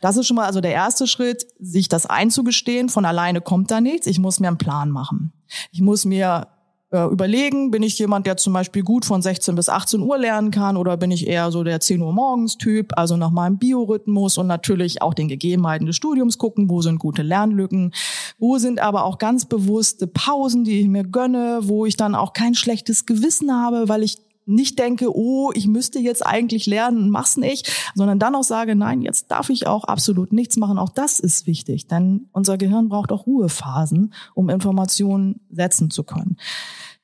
Das 0.01 0.17
ist 0.17 0.27
schon 0.27 0.35
mal 0.35 0.45
also 0.45 0.61
der 0.61 0.71
erste 0.71 1.05
Schritt, 1.07 1.45
sich 1.59 1.87
das 1.87 2.05
einzugestehen. 2.05 2.89
Von 2.89 3.05
alleine 3.05 3.41
kommt 3.41 3.69
da 3.69 3.81
nichts. 3.81 4.07
Ich 4.07 4.19
muss 4.19 4.39
mir 4.39 4.47
einen 4.47 4.57
Plan 4.57 4.89
machen. 4.89 5.33
Ich 5.71 5.81
muss 5.81 6.05
mir 6.05 6.47
überlegen, 6.91 7.69
bin 7.69 7.83
ich 7.83 7.99
jemand, 7.99 8.25
der 8.27 8.37
zum 8.37 8.53
Beispiel 8.53 8.81
gut 8.81 9.03
von 9.03 9.21
16 9.21 9.55
bis 9.55 9.67
18 9.67 10.01
Uhr 10.01 10.17
lernen 10.17 10.51
kann 10.51 10.77
oder 10.77 10.95
bin 10.95 11.11
ich 11.11 11.27
eher 11.27 11.51
so 11.51 11.63
der 11.63 11.81
10 11.81 12.01
Uhr 12.01 12.13
morgens 12.13 12.57
Typ, 12.57 12.93
also 12.97 13.17
nach 13.17 13.31
meinem 13.31 13.57
Biorhythmus 13.57 14.37
und 14.37 14.47
natürlich 14.47 15.01
auch 15.01 15.13
den 15.13 15.27
Gegebenheiten 15.27 15.85
des 15.85 15.97
Studiums 15.97 16.37
gucken, 16.37 16.69
wo 16.69 16.81
sind 16.81 16.99
gute 16.99 17.23
Lernlücken, 17.23 17.93
wo 18.39 18.57
sind 18.57 18.79
aber 18.79 19.03
auch 19.03 19.17
ganz 19.17 19.45
bewusste 19.45 20.07
Pausen, 20.07 20.63
die 20.63 20.79
ich 20.79 20.87
mir 20.87 21.03
gönne, 21.03 21.59
wo 21.63 21.85
ich 21.85 21.97
dann 21.97 22.15
auch 22.15 22.31
kein 22.31 22.55
schlechtes 22.55 23.05
Gewissen 23.05 23.51
habe, 23.51 23.89
weil 23.89 24.03
ich 24.03 24.26
nicht 24.47 24.79
denke, 24.79 25.15
oh, 25.15 25.51
ich 25.53 25.67
müsste 25.67 25.99
jetzt 25.99 26.25
eigentlich 26.25 26.65
lernen 26.65 27.09
mach's 27.09 27.37
nicht, 27.37 27.71
sondern 27.95 28.19
dann 28.19 28.35
auch 28.35 28.43
sage, 28.43 28.75
nein, 28.75 29.01
jetzt 29.01 29.29
darf 29.29 29.49
ich 29.49 29.67
auch 29.67 29.83
absolut 29.83 30.31
nichts 30.31 30.57
machen. 30.57 30.77
Auch 30.77 30.89
das 30.89 31.19
ist 31.19 31.47
wichtig, 31.47 31.87
denn 31.87 32.27
unser 32.31 32.57
Gehirn 32.57 32.89
braucht 32.89 33.11
auch 33.11 33.27
Ruhephasen, 33.27 34.13
um 34.33 34.49
Informationen 34.49 35.41
setzen 35.49 35.91
zu 35.91 36.03
können. 36.03 36.37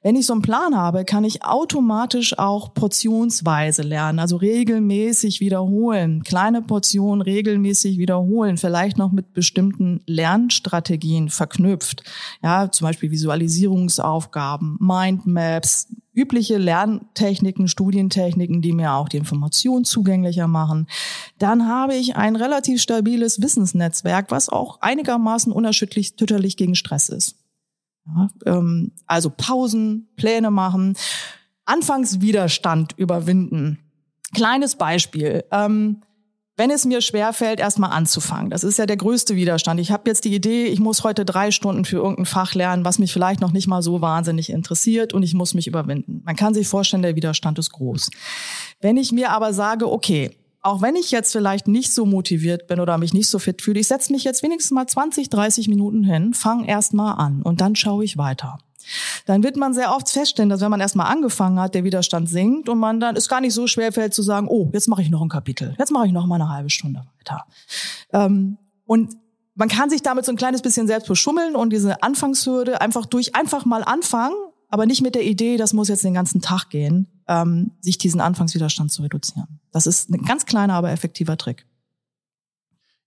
Wenn 0.03 0.17
ich 0.17 0.25
so 0.25 0.33
einen 0.33 0.41
Plan 0.41 0.75
habe, 0.75 1.05
kann 1.05 1.23
ich 1.23 1.45
automatisch 1.45 2.37
auch 2.37 2.73
portionsweise 2.73 3.83
lernen, 3.83 4.19
also 4.19 4.35
regelmäßig 4.35 5.39
wiederholen, 5.39 6.23
kleine 6.23 6.61
Portionen 6.61 7.21
regelmäßig 7.21 7.97
wiederholen, 7.97 8.57
vielleicht 8.57 8.97
noch 8.97 9.13
mit 9.13 9.33
bestimmten 9.33 10.01
Lernstrategien 10.05 11.29
verknüpft. 11.29 12.03
Ja, 12.43 12.69
zum 12.69 12.87
Beispiel 12.87 13.11
Visualisierungsaufgaben, 13.11 14.75
Mindmaps, 14.81 15.87
übliche 16.13 16.57
Lerntechniken, 16.57 17.69
Studientechniken, 17.69 18.61
die 18.61 18.73
mir 18.73 18.95
auch 18.95 19.07
die 19.07 19.17
Information 19.17 19.85
zugänglicher 19.85 20.49
machen. 20.49 20.87
Dann 21.39 21.69
habe 21.69 21.95
ich 21.95 22.17
ein 22.17 22.35
relativ 22.35 22.81
stabiles 22.81 23.41
Wissensnetzwerk, 23.41 24.31
was 24.31 24.49
auch 24.49 24.81
einigermaßen 24.81 25.53
unerschütterlich 25.53 26.57
gegen 26.57 26.75
Stress 26.75 27.07
ist. 27.07 27.37
Ja, 28.05 28.29
ähm, 28.45 28.91
also 29.07 29.29
Pausen, 29.29 30.09
Pläne 30.15 30.51
machen, 30.51 30.95
Anfangswiderstand 31.65 32.93
überwinden. 32.97 33.79
Kleines 34.33 34.75
Beispiel. 34.75 35.43
Ähm, 35.51 36.01
wenn 36.55 36.69
es 36.69 36.85
mir 36.85 37.01
schwerfällt, 37.01 37.59
erstmal 37.59 37.91
anzufangen, 37.91 38.51
das 38.51 38.63
ist 38.63 38.77
ja 38.77 38.85
der 38.85 38.97
größte 38.97 39.35
Widerstand. 39.35 39.79
Ich 39.79 39.91
habe 39.91 40.07
jetzt 40.07 40.23
die 40.23 40.35
Idee, 40.35 40.65
ich 40.65 40.79
muss 40.79 41.03
heute 41.03 41.25
drei 41.25 41.49
Stunden 41.49 41.83
für 41.83 41.97
irgendein 41.97 42.27
Fach 42.27 42.53
lernen, 42.53 42.85
was 42.85 42.99
mich 42.99 43.11
vielleicht 43.11 43.41
noch 43.41 43.51
nicht 43.51 43.67
mal 43.67 43.81
so 43.81 44.01
wahnsinnig 44.01 44.51
interessiert 44.51 45.13
und 45.13 45.23
ich 45.23 45.33
muss 45.33 45.55
mich 45.55 45.65
überwinden. 45.65 46.21
Man 46.23 46.35
kann 46.35 46.53
sich 46.53 46.67
vorstellen, 46.67 47.01
der 47.01 47.15
Widerstand 47.15 47.57
ist 47.57 47.71
groß. 47.71 48.11
Wenn 48.81 48.97
ich 48.97 49.11
mir 49.11 49.31
aber 49.31 49.51
sage, 49.53 49.91
okay, 49.91 50.29
auch 50.63 50.81
wenn 50.81 50.95
ich 50.95 51.11
jetzt 51.11 51.33
vielleicht 51.33 51.67
nicht 51.67 51.93
so 51.93 52.05
motiviert 52.05 52.67
bin 52.67 52.79
oder 52.79 52.97
mich 52.97 53.13
nicht 53.13 53.29
so 53.29 53.37
fit 53.37 53.61
fühle, 53.61 53.81
ich 53.81 53.87
setze 53.87 54.13
mich 54.13 54.23
jetzt 54.23 54.43
wenigstens 54.43 54.71
mal 54.71 54.87
20, 54.87 55.29
30 55.29 55.67
Minuten 55.67 56.03
hin, 56.03 56.33
fange 56.33 56.67
erst 56.67 56.93
mal 56.93 57.13
an 57.13 57.41
und 57.41 57.61
dann 57.61 57.75
schaue 57.75 58.05
ich 58.05 58.17
weiter. 58.17 58.57
Dann 59.25 59.43
wird 59.43 59.55
man 59.57 59.73
sehr 59.73 59.95
oft 59.95 60.09
feststellen, 60.09 60.49
dass 60.49 60.61
wenn 60.61 60.71
man 60.71 60.79
erstmal 60.79 61.07
angefangen 61.07 61.59
hat, 61.59 61.75
der 61.75 61.83
Widerstand 61.83 62.29
sinkt 62.29 62.69
und 62.69 62.79
man 62.79 62.99
dann 62.99 63.15
es 63.15 63.29
gar 63.29 63.41
nicht 63.41 63.53
so 63.53 63.67
schwer 63.67 63.91
fällt 63.91 64.13
zu 64.13 64.23
sagen, 64.23 64.47
oh, 64.49 64.69
jetzt 64.73 64.87
mache 64.87 65.01
ich 65.01 65.09
noch 65.09 65.21
ein 65.21 65.29
Kapitel, 65.29 65.75
jetzt 65.77 65.91
mache 65.91 66.07
ich 66.07 66.13
noch 66.13 66.25
mal 66.25 66.35
eine 66.35 66.49
halbe 66.49 66.69
Stunde 66.69 67.03
weiter. 67.19 67.45
Ähm, 68.11 68.57
und 68.85 69.15
man 69.55 69.69
kann 69.69 69.89
sich 69.89 70.01
damit 70.01 70.25
so 70.25 70.31
ein 70.31 70.37
kleines 70.37 70.61
bisschen 70.61 70.87
selbst 70.87 71.07
beschummeln 71.07 71.55
und 71.55 71.71
diese 71.71 72.01
Anfangshürde 72.01 72.81
einfach 72.81 73.05
durch 73.05 73.35
einfach 73.35 73.65
mal 73.65 73.83
anfangen, 73.83 74.35
aber 74.73 74.87
nicht 74.87 75.03
mit 75.03 75.13
der 75.13 75.23
Idee, 75.23 75.57
das 75.57 75.71
muss 75.73 75.87
jetzt 75.87 76.03
den 76.03 76.15
ganzen 76.15 76.41
Tag 76.41 76.71
gehen, 76.71 77.05
ähm, 77.27 77.73
sich 77.79 77.99
diesen 77.99 78.19
Anfangswiderstand 78.19 78.91
zu 78.91 79.03
reduzieren. 79.03 79.59
Das 79.71 79.85
ist 79.85 80.09
ein 80.09 80.23
ganz 80.25 80.47
kleiner, 80.47 80.73
aber 80.73 80.89
effektiver 80.89 81.37
Trick. 81.37 81.67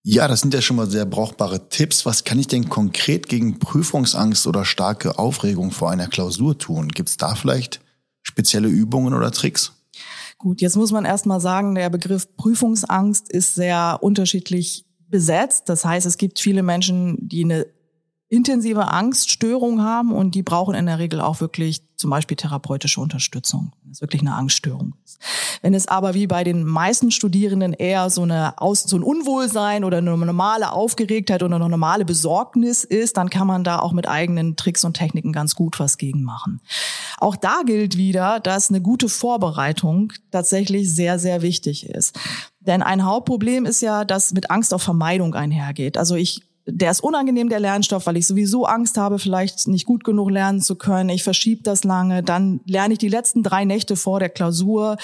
Ja, 0.04 0.28
das 0.28 0.42
sind 0.42 0.54
ja 0.54 0.62
schon 0.62 0.76
mal 0.76 0.88
sehr 0.88 1.04
brauchbare 1.06 1.68
Tipps. 1.68 2.06
Was 2.06 2.23
kann 2.23 2.38
ich 2.38 2.46
denn 2.46 2.68
konkret 2.68 3.28
gegen 3.28 3.58
Prüfungsangst 3.58 4.46
oder 4.46 4.64
starke 4.64 5.18
Aufregung 5.18 5.73
vor 5.73 5.90
einer 5.90 6.06
Klausur 6.06 6.56
tun? 6.56 6.87
Gibt 6.87 7.08
es 7.08 7.16
da 7.16 7.35
vielleicht 7.35 7.80
spezielle 8.23 8.68
Übungen 8.68 9.12
oder 9.12 9.32
Tricks? 9.32 9.73
Gut, 10.38 10.61
jetzt 10.61 10.76
muss 10.76 10.92
man 10.92 11.04
erst 11.04 11.26
mal 11.26 11.40
sagen, 11.40 11.75
der 11.75 11.90
Begriff 11.90 12.28
Prüfungsangst 12.37 13.28
ist 13.28 13.56
sehr 13.56 13.99
unterschiedlich 14.02 14.87
besetzt. 15.08 15.68
Das 15.68 15.85
heißt, 15.85 16.06
es 16.06 16.16
gibt 16.16 16.38
viele 16.38 16.62
Menschen, 16.62 17.28
die 17.28 17.42
eine 17.42 17.66
intensive 18.28 18.88
Angststörung 18.88 19.83
haben 19.83 20.12
und 20.12 20.35
die 20.35 20.42
brauchen 20.42 20.75
in 20.75 20.87
der 20.87 20.99
Regel 20.99 21.21
auch 21.21 21.40
wirklich 21.40 21.83
zum 21.97 22.11
Beispiel 22.11 22.37
therapeutische 22.37 23.00
Unterstützung, 23.00 23.73
wenn 23.83 23.92
es 23.92 24.00
wirklich 24.00 24.21
eine 24.21 24.35
Angststörung 24.35 24.95
ist. 25.04 25.18
Wenn 25.62 25.75
es 25.75 25.87
aber 25.88 26.12
wie 26.14 26.26
bei 26.26 26.45
den 26.45 26.64
meisten 26.64 27.11
Studierenden 27.11 27.73
eher 27.73 28.11
so, 28.11 28.23
eine 28.23 28.61
Aus 28.61 28.83
so 28.83 28.97
ein 28.97 29.02
Unwohlsein 29.02 29.85
oder 29.85 29.99
eine 29.99 30.16
normale 30.16 30.73
Aufgeregtheit 30.73 31.42
oder 31.42 31.56
eine 31.56 31.68
normale 31.68 32.04
Besorgnis 32.04 32.85
ist, 32.85 33.16
dann 33.16 33.30
kann 33.30 33.47
man 33.47 33.64
da 33.64 33.78
auch 33.78 33.92
mit 33.92 34.09
eigenen 34.09 34.56
Tricks 34.56 34.85
und 34.85 34.95
Techniken 34.95 35.33
ganz 35.33 35.54
gut 35.54 35.78
was 35.78 35.97
gegen 35.97 36.23
machen. 36.23 36.61
Auch 37.18 37.37
da 37.37 37.62
gilt 37.64 37.97
wieder, 37.97 38.40
dass 38.40 38.71
eine 38.71 38.83
gute 38.83 39.09
Vorbereitung 39.09 40.12
tatsächlich 40.33 40.92
sehr, 40.92 41.18
sehr 41.18 41.42
wichtig 41.42 41.88
ist. 41.88 42.18
Denn 42.61 42.83
ein 42.83 43.04
Hauptproblem 43.04 43.64
ist 43.64 43.80
ja, 43.80 44.04
dass 44.04 44.33
mit 44.33 44.50
Angst 44.50 44.75
auf 44.75 44.83
Vermeidung 44.83 45.35
einhergeht. 45.35 45.97
Also 45.97 46.16
ich 46.16 46.42
der 46.68 46.90
ist 46.90 47.00
unangenehm, 47.00 47.49
der 47.49 47.61
Lernstoff, 47.61 48.06
weil 48.06 48.16
ich 48.16 48.26
sowieso 48.26 48.66
Angst 48.66 48.99
habe, 48.99 49.20
vielleicht 49.20 49.68
nicht 49.68 49.87
gut 49.87 50.02
genug 50.02 50.30
lernen 50.30 50.61
zu 50.61 50.75
können. 50.75 51.11
Ich 51.11 51.23
verschiebe 51.23 51.62
das 51.62 51.85
lange. 51.85 52.25
Dann 52.25 52.61
lerne 52.66 52.94
ich 52.94 52.99
die 52.99 53.08
letzten 53.08 53.44
drei 53.44 53.64
Nächte 53.64 53.94
vor 53.94 54.18
der 54.18 54.30
Klausur 54.30 54.96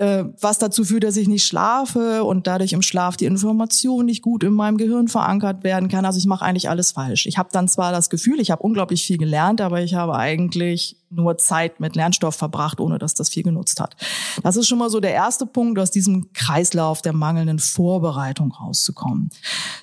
äh, 0.00 0.24
was 0.40 0.56
dazu 0.56 0.82
führt, 0.84 1.04
dass 1.04 1.18
ich 1.18 1.28
nicht 1.28 1.44
schlafe 1.44 2.24
und 2.24 2.46
dadurch 2.46 2.72
im 2.72 2.80
Schlaf 2.80 3.18
die 3.18 3.26
Information 3.26 4.06
nicht 4.06 4.22
gut 4.22 4.42
in 4.42 4.54
meinem 4.54 4.78
Gehirn 4.78 5.08
verankert 5.08 5.62
werden 5.62 5.90
kann. 5.90 6.06
Also 6.06 6.18
ich 6.18 6.24
mache 6.24 6.42
eigentlich 6.42 6.70
alles 6.70 6.92
falsch. 6.92 7.26
Ich 7.26 7.36
habe 7.36 7.50
dann 7.52 7.68
zwar 7.68 7.92
das 7.92 8.08
Gefühl, 8.08 8.40
ich 8.40 8.50
habe 8.50 8.62
unglaublich 8.62 9.04
viel 9.04 9.18
gelernt, 9.18 9.60
aber 9.60 9.82
ich 9.82 9.94
habe 9.94 10.16
eigentlich 10.16 10.96
nur 11.10 11.36
Zeit 11.38 11.80
mit 11.80 11.96
Lernstoff 11.96 12.36
verbracht, 12.36 12.80
ohne 12.80 12.98
dass 12.98 13.14
das 13.14 13.28
viel 13.28 13.42
genutzt 13.42 13.80
hat. 13.80 13.96
Das 14.42 14.56
ist 14.56 14.68
schon 14.68 14.78
mal 14.78 14.90
so 14.90 15.00
der 15.00 15.12
erste 15.12 15.44
Punkt, 15.44 15.78
aus 15.78 15.90
diesem 15.90 16.32
Kreislauf 16.32 17.02
der 17.02 17.12
mangelnden 17.12 17.58
Vorbereitung 17.58 18.52
rauszukommen. 18.52 19.30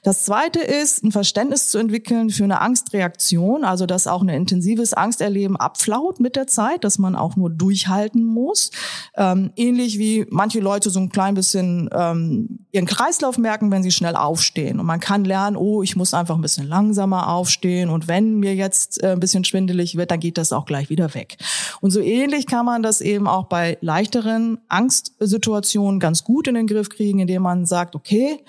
Das 0.03 0.23
zweite 0.23 0.59
ist, 0.59 1.03
ein 1.03 1.11
Verständnis 1.11 1.67
zu 1.67 1.77
entwickeln 1.79 2.29
für 2.29 2.45
eine 2.45 2.61
Angstreaktion, 2.61 3.65
also 3.65 3.85
dass 3.85 4.07
auch 4.07 4.21
ein 4.21 4.29
intensives 4.29 4.93
Angsterleben 4.93 5.57
abflaut 5.57 6.21
mit 6.21 6.37
der 6.37 6.47
Zeit, 6.47 6.85
dass 6.85 6.97
man 6.97 7.15
auch 7.15 7.35
nur 7.35 7.49
durchhalten 7.49 8.23
muss. 8.23 8.71
Ähm, 9.15 9.51
ähnlich 9.57 9.99
wie 9.99 10.06
wie 10.07 10.25
manche 10.29 10.59
Leute 10.59 10.89
so 10.89 10.99
ein 10.99 11.09
klein 11.09 11.35
bisschen 11.35 11.89
ähm, 11.93 12.59
ihren 12.71 12.85
Kreislauf 12.85 13.37
merken, 13.37 13.71
wenn 13.71 13.83
sie 13.83 13.91
schnell 13.91 14.15
aufstehen. 14.15 14.79
Und 14.79 14.85
man 14.85 14.99
kann 14.99 15.25
lernen, 15.25 15.57
oh, 15.57 15.83
ich 15.83 15.95
muss 15.95 16.13
einfach 16.13 16.35
ein 16.35 16.41
bisschen 16.41 16.67
langsamer 16.67 17.29
aufstehen. 17.29 17.89
Und 17.89 18.07
wenn 18.07 18.35
mir 18.35 18.55
jetzt 18.55 19.03
äh, 19.03 19.11
ein 19.11 19.19
bisschen 19.19 19.43
schwindelig 19.43 19.97
wird, 19.97 20.11
dann 20.11 20.19
geht 20.19 20.37
das 20.37 20.53
auch 20.53 20.65
gleich 20.65 20.89
wieder 20.89 21.13
weg. 21.13 21.37
Und 21.81 21.91
so 21.91 21.99
ähnlich 21.99 22.47
kann 22.47 22.65
man 22.65 22.83
das 22.83 23.01
eben 23.01 23.27
auch 23.27 23.45
bei 23.45 23.77
leichteren 23.81 24.59
Angstsituationen 24.69 25.99
ganz 25.99 26.23
gut 26.23 26.47
in 26.47 26.55
den 26.55 26.67
Griff 26.67 26.89
kriegen, 26.89 27.19
indem 27.19 27.41
man 27.41 27.65
sagt, 27.65 27.95
okay, 27.95 28.39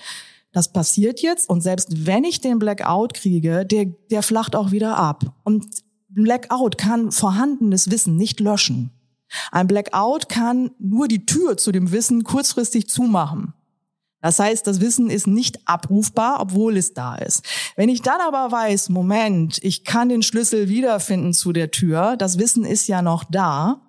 das 0.53 0.73
passiert 0.73 1.21
jetzt 1.21 1.51
und 1.51 1.61
selbst 1.61 2.07
wenn 2.07 2.25
ich 2.25 2.41
den 2.41 2.59
Blackout 2.59 3.15
kriege, 3.15 3.67
der, 3.67 3.85
der 4.11 4.23
flacht 4.23 4.57
auch 4.57 4.71
wieder 4.73 4.97
ab. 4.97 5.25
Und 5.45 5.67
Blackout 6.09 6.79
kann 6.79 7.13
vorhandenes 7.13 7.91
Wissen 7.91 8.17
nicht 8.17 8.41
löschen. 8.41 8.91
Ein 9.53 9.67
Blackout 9.67 10.29
kann 10.29 10.71
nur 10.79 11.09
die 11.09 11.27
Tür 11.27 11.57
zu 11.57 11.73
dem 11.73 11.93
Wissen 11.93 12.25
kurzfristig 12.25 12.89
zumachen. 12.89 13.55
Das 14.21 14.39
heißt, 14.41 14.67
das 14.67 14.81
Wissen 14.81 15.11
ist 15.11 15.27
nicht 15.27 15.61
abrufbar, 15.69 16.41
obwohl 16.41 16.77
es 16.77 16.93
da 16.93 17.15
ist. 17.15 17.45
Wenn 17.77 17.89
ich 17.89 18.03
dann 18.03 18.21
aber 18.21 18.51
weiß, 18.51 18.89
Moment, 18.89 19.59
ich 19.63 19.85
kann 19.85 20.09
den 20.09 20.23
Schlüssel 20.23 20.69
wiederfinden 20.69 21.33
zu 21.33 21.53
der 21.53 21.71
Tür, 21.71 22.17
das 22.17 22.39
Wissen 22.39 22.65
ist 22.65 22.89
ja 22.89 23.01
noch 23.01 23.25
da, 23.25 23.88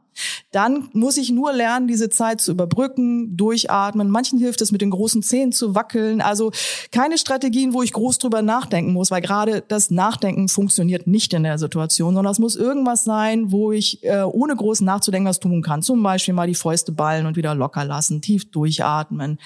dann 0.52 0.90
muss 0.94 1.18
ich 1.18 1.32
nur 1.32 1.54
lernen, 1.54 1.88
diese 1.88 2.10
Zeit 2.10 2.42
zu 2.42 2.52
überbrücken, 2.52 3.38
durchatmen. 3.38 4.10
Manchen 4.10 4.40
hilft 4.40 4.62
es, 4.62 4.72
mit 4.72 4.82
den 4.82 4.90
großen 4.90 5.24
Zehen 5.24 5.52
zu 5.52 5.76
wackeln. 5.76 6.22
Also 6.22 6.52
keine 6.92 7.18
Strategien, 7.18 7.74
wo 7.74 7.84
ich 7.84 7.94
groß 7.94 8.20
drüber 8.20 8.42
nachdenken 8.42 8.94
muss, 8.94 9.12
weil 9.12 9.22
gerade 9.22 9.64
das 9.68 9.92
Nachdenken 9.92 10.48
funktioniert 10.48 11.08
nicht 11.08 11.34
in 11.34 11.44
der 11.44 11.58
Situation, 11.58 12.16
sondern 12.16 12.32
es 12.32 12.40
muss 12.40 12.56
irgendwas 12.56 13.04
sein, 13.04 13.52
wo 13.52 13.72
ich 13.72 14.04
äh, 14.04 14.24
ohne 14.24 14.56
groß 14.56 14.82
nachzudenken 14.82 15.30
was 15.30 15.40
tun 15.40 15.62
kann. 15.62 15.82
Zum 15.82 16.02
Beispiel 16.04 16.34
mal 16.34 16.48
die 16.48 16.56
Fäuste 16.56 16.92
ballen 16.92 17.26
und 17.26 17.36
wieder 17.36 17.56
locker 17.56 17.86
lassen, 17.86 18.22
tief 18.22 18.50
durchatmen. 18.52 19.40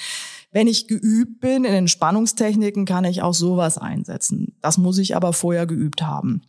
Wenn 0.51 0.67
ich 0.67 0.87
geübt 0.87 1.39
bin 1.39 1.65
in 1.65 1.73
Entspannungstechniken, 1.73 2.85
kann 2.85 3.05
ich 3.05 3.21
auch 3.21 3.33
sowas 3.33 3.77
einsetzen. 3.77 4.55
Das 4.61 4.77
muss 4.77 4.99
ich 4.99 5.15
aber 5.15 5.33
vorher 5.33 5.65
geübt 5.65 6.03
haben. 6.03 6.43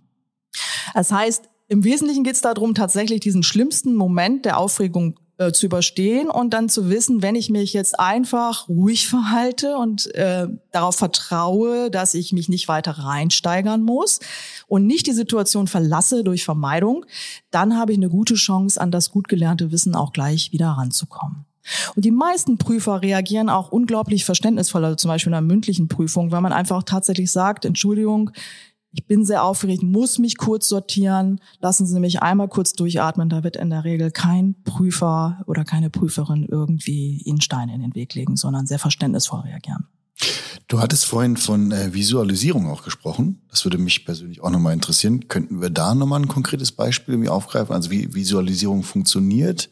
Das 0.93 1.11
heißt, 1.11 1.49
im 1.69 1.85
Wesentlichen 1.85 2.25
geht 2.25 2.35
es 2.35 2.41
darum, 2.41 2.75
tatsächlich 2.75 3.21
diesen 3.21 3.43
schlimmsten 3.43 3.95
Moment 3.95 4.45
der 4.45 4.59
Aufregung 4.59 5.19
äh, 5.37 5.51
zu 5.51 5.67
überstehen 5.67 6.31
und 6.31 6.55
dann 6.55 6.69
zu 6.69 6.91
wissen, 6.91 7.21
wenn 7.21 7.35
ich 7.35 7.51
mich 7.51 7.73
jetzt 7.73 7.99
einfach 7.99 8.69
ruhig 8.69 9.09
verhalte 9.09 9.77
und 9.77 10.15
äh, 10.15 10.47
darauf 10.71 10.95
vertraue, 10.95 11.91
dass 11.91 12.15
ich 12.15 12.33
mich 12.33 12.49
nicht 12.49 12.69
weiter 12.69 12.93
reinsteigern 12.93 13.83
muss 13.83 14.21
und 14.69 14.87
nicht 14.87 15.07
die 15.07 15.13
Situation 15.13 15.67
verlasse 15.67 16.23
durch 16.23 16.45
Vermeidung, 16.45 17.05
dann 17.51 17.77
habe 17.77 17.93
ich 17.93 17.99
eine 17.99 18.11
gute 18.11 18.35
Chance, 18.35 18.81
an 18.81 18.93
das 18.93 19.11
gut 19.11 19.29
gelernte 19.29 19.73
Wissen 19.73 19.97
auch 19.97 20.13
gleich 20.13 20.53
wieder 20.53 20.69
ranzukommen. 20.69 21.47
Und 21.97 22.05
die 22.05 22.11
meisten 22.11 22.59
Prüfer 22.59 23.03
reagieren 23.03 23.49
auch 23.49 23.73
unglaublich 23.73 24.25
verständnisvoll, 24.25 24.85
also 24.85 24.97
zum 24.97 25.09
Beispiel 25.09 25.31
in 25.31 25.35
einer 25.35 25.47
mündlichen 25.47 25.89
Prüfung, 25.89 26.31
weil 26.31 26.43
man 26.43 26.53
einfach 26.53 26.83
tatsächlich 26.83 27.33
sagt, 27.33 27.65
Entschuldigung, 27.65 28.31
ich 28.95 29.07
bin 29.07 29.25
sehr 29.25 29.43
aufgeregt, 29.43 29.83
muss 29.83 30.21
mich 30.21 30.37
kurz 30.37 30.69
sortieren, 30.69 31.41
lassen 31.61 31.85
Sie 31.85 31.99
mich 31.99 32.23
einmal 32.23 32.49
kurz 32.49 32.75
durchatmen. 32.75 33.29
Da 33.29 33.43
wird 33.43 33.57
in 33.57 33.71
der 33.71 33.83
Regel 33.83 34.13
kein 34.13 34.55
Prüfer 34.63 35.43
oder 35.47 35.65
keine 35.65 35.91
Prüferin 35.91 36.47
irgendwie 36.49 37.21
Ihnen 37.25 37.41
Steine 37.41 37.75
in 37.75 37.81
den 37.81 37.97
Weg 37.97 38.15
legen, 38.15 38.37
sondern 38.37 38.69
sehr 38.69 38.79
verständnisvoll 38.79 39.41
reagieren. 39.41 39.89
Du 40.69 40.81
hattest 40.81 41.07
vorhin 41.07 41.37
von 41.37 41.73
äh, 41.73 41.93
Visualisierung 41.93 42.69
auch 42.71 42.85
gesprochen. 42.85 43.43
Das 43.51 43.65
würde 43.65 43.79
mich 43.79 44.05
persönlich 44.05 44.43
auch 44.43 44.51
nochmal 44.51 44.73
interessieren. 44.73 45.27
Könnten 45.27 45.61
wir 45.61 45.71
da 45.71 45.97
nochmal 45.97 46.21
ein 46.21 46.29
konkretes 46.29 46.71
Beispiel 46.71 47.15
irgendwie 47.15 47.31
aufgreifen? 47.31 47.75
Also 47.75 47.91
wie 47.91 48.15
Visualisierung 48.15 48.85
funktioniert, 48.85 49.71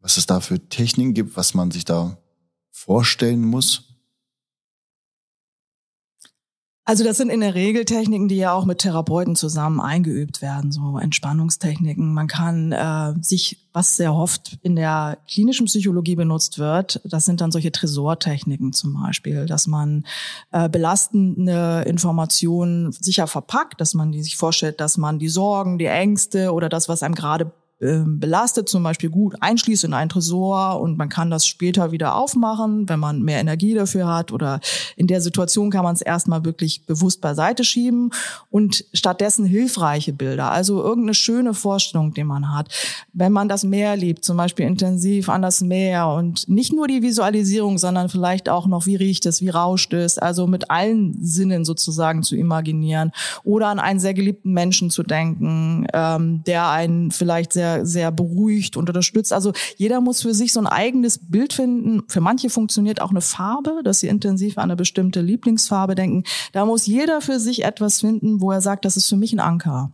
was 0.00 0.16
es 0.16 0.26
da 0.26 0.40
für 0.40 0.68
Techniken 0.68 1.14
gibt, 1.14 1.36
was 1.36 1.54
man 1.54 1.70
sich 1.70 1.84
da 1.84 2.18
vorstellen 2.72 3.44
muss? 3.44 3.87
Also 6.88 7.04
das 7.04 7.18
sind 7.18 7.28
in 7.28 7.40
der 7.40 7.54
Regel 7.54 7.84
Techniken, 7.84 8.28
die 8.28 8.38
ja 8.38 8.54
auch 8.54 8.64
mit 8.64 8.78
Therapeuten 8.78 9.36
zusammen 9.36 9.78
eingeübt 9.78 10.40
werden, 10.40 10.72
so 10.72 10.96
Entspannungstechniken. 10.96 12.14
Man 12.14 12.28
kann 12.28 12.72
äh, 12.72 13.12
sich, 13.20 13.58
was 13.74 13.96
sehr 13.96 14.14
oft 14.14 14.58
in 14.62 14.74
der 14.74 15.18
klinischen 15.30 15.66
Psychologie 15.66 16.16
benutzt 16.16 16.58
wird, 16.58 17.02
das 17.04 17.26
sind 17.26 17.42
dann 17.42 17.52
solche 17.52 17.72
Tresortechniken 17.72 18.72
zum 18.72 18.94
Beispiel, 18.94 19.44
dass 19.44 19.66
man 19.66 20.06
äh, 20.50 20.70
belastende 20.70 21.84
Informationen 21.86 22.90
sicher 22.92 23.26
verpackt, 23.26 23.82
dass 23.82 23.92
man 23.92 24.10
die 24.10 24.22
sich 24.22 24.38
vorstellt, 24.38 24.80
dass 24.80 24.96
man 24.96 25.18
die 25.18 25.28
Sorgen, 25.28 25.76
die 25.76 25.84
Ängste 25.84 26.54
oder 26.54 26.70
das, 26.70 26.88
was 26.88 27.02
einem 27.02 27.14
gerade 27.14 27.52
ähm, 27.80 28.18
belastet 28.18 28.68
zum 28.68 28.82
Beispiel 28.82 29.08
gut 29.08 29.36
einschließt 29.38 29.84
in 29.84 29.94
einen 29.94 30.08
Tresor 30.08 30.80
und 30.80 30.98
man 30.98 31.08
kann 31.08 31.30
das 31.30 31.46
später 31.46 31.92
wieder 31.92 32.16
aufmachen, 32.16 32.88
wenn 32.88 32.98
man 32.98 33.22
mehr 33.22 33.38
Energie 33.38 33.72
dafür 33.72 34.08
hat 34.08 34.32
oder 34.32 34.58
in 34.96 35.06
der 35.06 35.20
Situation 35.20 35.70
kann 35.70 35.84
man 35.84 35.94
es 35.94 36.02
erstmal 36.02 36.44
wirklich 36.44 36.86
bewusst 36.86 37.20
beiseite 37.20 37.62
schieben 37.62 38.10
und 38.50 38.84
stattdessen 38.92 39.46
hilfreiche 39.46 40.12
Bilder, 40.12 40.50
also 40.50 40.82
irgendeine 40.82 41.14
schöne 41.14 41.54
Vorstellung, 41.54 42.12
die 42.14 42.24
man 42.24 42.52
hat. 42.52 42.68
Wenn 43.12 43.30
man 43.30 43.48
das 43.48 43.62
Meer 43.62 43.94
liebt, 43.94 44.24
zum 44.24 44.36
Beispiel 44.36 44.66
intensiv 44.66 45.28
an 45.28 45.42
das 45.42 45.60
Meer 45.60 46.08
und 46.08 46.48
nicht 46.48 46.72
nur 46.72 46.88
die 46.88 47.02
Visualisierung, 47.02 47.78
sondern 47.78 48.08
vielleicht 48.08 48.48
auch 48.48 48.66
noch, 48.66 48.86
wie 48.86 48.96
riecht 48.96 49.24
es, 49.24 49.40
wie 49.40 49.50
rauscht 49.50 49.92
es, 49.92 50.18
also 50.18 50.48
mit 50.48 50.68
allen 50.68 51.16
Sinnen 51.24 51.64
sozusagen 51.64 52.24
zu 52.24 52.34
imaginieren 52.34 53.12
oder 53.44 53.68
an 53.68 53.78
einen 53.78 54.00
sehr 54.00 54.14
geliebten 54.14 54.52
Menschen 54.52 54.90
zu 54.90 55.04
denken, 55.04 55.86
ähm, 55.92 56.42
der 56.44 56.70
einen 56.70 57.12
vielleicht 57.12 57.52
sehr 57.52 57.67
sehr, 57.68 57.86
sehr 57.86 58.12
beruhigt 58.12 58.76
und 58.76 58.88
unterstützt. 58.88 59.32
Also 59.32 59.52
jeder 59.76 60.00
muss 60.00 60.22
für 60.22 60.34
sich 60.34 60.52
so 60.52 60.60
ein 60.60 60.66
eigenes 60.66 61.18
Bild 61.18 61.52
finden. 61.52 62.02
Für 62.08 62.20
manche 62.20 62.50
funktioniert 62.50 63.00
auch 63.00 63.10
eine 63.10 63.20
Farbe, 63.20 63.80
dass 63.84 64.00
sie 64.00 64.08
intensiv 64.08 64.58
an 64.58 64.64
eine 64.64 64.76
bestimmte 64.76 65.20
Lieblingsfarbe 65.20 65.94
denken. 65.94 66.24
Da 66.52 66.64
muss 66.64 66.86
jeder 66.86 67.20
für 67.20 67.40
sich 67.40 67.64
etwas 67.64 68.00
finden, 68.00 68.40
wo 68.40 68.52
er 68.52 68.60
sagt, 68.60 68.84
das 68.84 68.96
ist 68.96 69.08
für 69.08 69.16
mich 69.16 69.32
ein 69.32 69.40
Anker. 69.40 69.92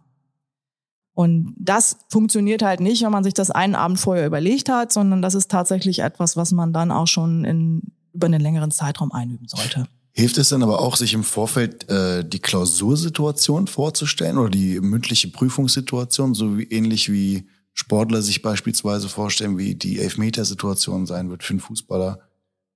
Und 1.14 1.54
das 1.58 1.98
funktioniert 2.08 2.62
halt 2.62 2.80
nicht, 2.80 3.02
wenn 3.02 3.12
man 3.12 3.22
sich 3.22 3.34
das 3.34 3.50
einen 3.50 3.76
Abend 3.76 4.00
vorher 4.00 4.26
überlegt 4.26 4.68
hat, 4.68 4.92
sondern 4.92 5.22
das 5.22 5.34
ist 5.34 5.50
tatsächlich 5.50 6.00
etwas, 6.00 6.36
was 6.36 6.50
man 6.50 6.72
dann 6.72 6.90
auch 6.90 7.06
schon 7.06 7.44
in, 7.44 7.82
über 8.12 8.26
einen 8.26 8.40
längeren 8.40 8.72
Zeitraum 8.72 9.12
einüben 9.12 9.46
sollte. 9.46 9.86
Hilft 10.16 10.38
es 10.38 10.48
dann 10.48 10.62
aber 10.62 10.80
auch, 10.80 10.96
sich 10.96 11.12
im 11.12 11.24
Vorfeld 11.24 11.88
äh, 11.88 12.24
die 12.24 12.38
Klausursituation 12.38 13.66
vorzustellen 13.66 14.38
oder 14.38 14.50
die 14.50 14.80
mündliche 14.80 15.28
Prüfungssituation, 15.28 16.34
so 16.34 16.56
wie 16.56 16.64
ähnlich 16.64 17.10
wie 17.10 17.48
Sportler 17.74 18.22
sich 18.22 18.40
beispielsweise 18.40 19.08
vorstellen, 19.08 19.58
wie 19.58 19.74
die 19.74 19.98
Elfmetersituation 19.98 21.06
sein 21.06 21.28
wird 21.28 21.42
für 21.42 21.52
einen 21.52 21.60
Fußballer, 21.60 22.20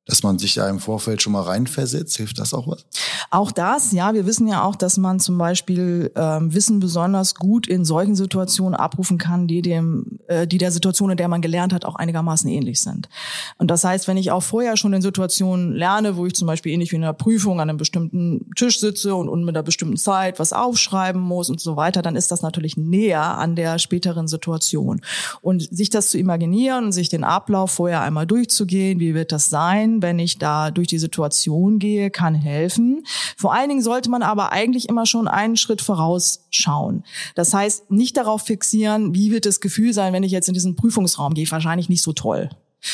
dass 0.08 0.22
man 0.22 0.38
sich 0.38 0.54
da 0.54 0.68
im 0.68 0.80
Vorfeld 0.80 1.20
schon 1.20 1.34
mal 1.34 1.42
reinversetzt? 1.42 2.16
Hilft 2.16 2.38
das 2.38 2.54
auch 2.54 2.66
was? 2.66 2.86
Auch 3.30 3.52
das, 3.52 3.92
ja, 3.92 4.14
wir 4.14 4.24
wissen 4.24 4.48
ja 4.48 4.64
auch, 4.64 4.74
dass 4.74 4.96
man 4.96 5.20
zum 5.20 5.36
Beispiel 5.36 6.10
ähm, 6.16 6.52
Wissen 6.54 6.80
besonders 6.80 7.34
gut 7.34 7.66
in 7.66 7.84
solchen 7.84 8.16
Situationen 8.16 8.74
abrufen 8.74 9.18
kann, 9.18 9.46
die 9.46 9.60
dem, 9.60 10.18
äh, 10.26 10.46
die 10.46 10.56
der 10.56 10.72
Situation, 10.72 11.10
in 11.10 11.18
der 11.18 11.28
man 11.28 11.42
gelernt 11.42 11.74
hat, 11.74 11.84
auch 11.84 11.96
einigermaßen 11.96 12.48
ähnlich 12.48 12.80
sind. 12.80 13.10
Und 13.58 13.70
das 13.70 13.84
heißt, 13.84 14.08
wenn 14.08 14.16
ich 14.16 14.30
auch 14.30 14.42
vorher 14.42 14.78
schon 14.78 14.94
in 14.94 15.02
Situationen 15.02 15.72
lerne, 15.72 16.16
wo 16.16 16.24
ich 16.24 16.34
zum 16.34 16.46
Beispiel 16.46 16.72
ähnlich 16.72 16.90
wie 16.90 16.96
in 16.96 17.04
einer 17.04 17.12
Prüfung 17.12 17.60
an 17.60 17.68
einem 17.68 17.78
bestimmten 17.78 18.50
Tisch 18.56 18.80
sitze 18.80 19.14
und, 19.14 19.28
und 19.28 19.44
mit 19.44 19.54
einer 19.54 19.62
bestimmten 19.62 19.98
Zeit 19.98 20.38
was 20.38 20.54
aufschreiben 20.54 21.20
muss 21.20 21.50
und 21.50 21.60
so 21.60 21.76
weiter, 21.76 22.00
dann 22.00 22.16
ist 22.16 22.30
das 22.30 22.40
natürlich 22.40 22.78
näher 22.78 23.22
an 23.22 23.56
der 23.56 23.78
späteren 23.78 24.26
Situation. 24.26 25.02
Und 25.42 25.68
sich 25.70 25.90
das 25.90 26.08
zu 26.08 26.18
imaginieren, 26.18 26.92
sich 26.92 27.10
den 27.10 27.24
Ablauf 27.24 27.72
vorher 27.72 28.00
einmal 28.00 28.26
durchzugehen, 28.26 29.00
wie 29.00 29.14
wird 29.14 29.32
das 29.32 29.50
sein, 29.50 29.97
wenn 30.02 30.18
ich 30.18 30.38
da 30.38 30.70
durch 30.70 30.88
die 30.88 30.98
Situation 30.98 31.78
gehe, 31.78 32.11
kann 32.11 32.34
helfen. 32.34 33.04
Vor 33.37 33.54
allen 33.54 33.68
Dingen 33.68 33.82
sollte 33.82 34.11
man 34.11 34.22
aber 34.22 34.52
eigentlich 34.52 34.88
immer 34.88 35.06
schon 35.06 35.28
einen 35.28 35.56
Schritt 35.56 35.80
vorausschauen. 35.80 37.04
Das 37.34 37.54
heißt, 37.54 37.90
nicht 37.90 38.16
darauf 38.16 38.42
fixieren, 38.42 39.14
wie 39.14 39.30
wird 39.30 39.46
das 39.46 39.61
Gefühl 39.61 39.92
sein, 39.92 40.12
wenn 40.12 40.22
ich 40.22 40.32
jetzt 40.32 40.48
in 40.48 40.54
diesen 40.54 40.76
Prüfungsraum 40.76 41.34
gehe. 41.34 41.50
Wahrscheinlich 41.50 41.88
nicht 41.88 42.02
so 42.02 42.12
toll 42.12 42.50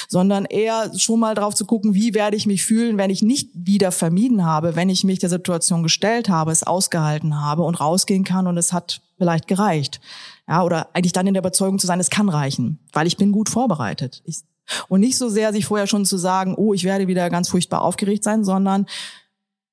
sondern 0.08 0.44
eher 0.44 0.90
schon 0.96 1.20
mal 1.20 1.34
drauf 1.34 1.54
zu 1.54 1.66
gucken, 1.66 1.94
wie 1.94 2.14
werde 2.14 2.36
ich 2.36 2.46
mich 2.46 2.64
fühlen, 2.64 2.98
wenn 2.98 3.10
ich 3.10 3.22
nicht 3.22 3.50
wieder 3.54 3.92
vermieden 3.92 4.44
habe, 4.44 4.76
wenn 4.76 4.88
ich 4.88 5.04
mich 5.04 5.18
der 5.18 5.28
Situation 5.28 5.82
gestellt 5.82 6.28
habe, 6.28 6.52
es 6.52 6.62
ausgehalten 6.62 7.40
habe 7.40 7.62
und 7.62 7.80
rausgehen 7.80 8.24
kann 8.24 8.46
und 8.46 8.56
es 8.56 8.72
hat 8.72 9.02
vielleicht 9.18 9.46
gereicht. 9.46 10.00
Ja, 10.48 10.62
oder 10.62 10.88
eigentlich 10.94 11.12
dann 11.12 11.26
in 11.26 11.34
der 11.34 11.42
Überzeugung 11.42 11.78
zu 11.78 11.86
sein, 11.86 12.00
es 12.00 12.10
kann 12.10 12.28
reichen, 12.28 12.80
weil 12.92 13.06
ich 13.06 13.16
bin 13.16 13.32
gut 13.32 13.48
vorbereitet. 13.48 14.22
Ich, 14.24 14.40
und 14.88 15.00
nicht 15.00 15.18
so 15.18 15.28
sehr 15.28 15.52
sich 15.52 15.66
vorher 15.66 15.86
schon 15.86 16.04
zu 16.04 16.16
sagen, 16.16 16.54
oh, 16.56 16.74
ich 16.74 16.84
werde 16.84 17.06
wieder 17.06 17.30
ganz 17.30 17.48
furchtbar 17.48 17.82
aufgeregt 17.82 18.24
sein, 18.24 18.44
sondern 18.44 18.86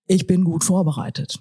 ich 0.07 0.27
bin 0.27 0.43
gut 0.43 0.63
vorbereitet. 0.63 1.39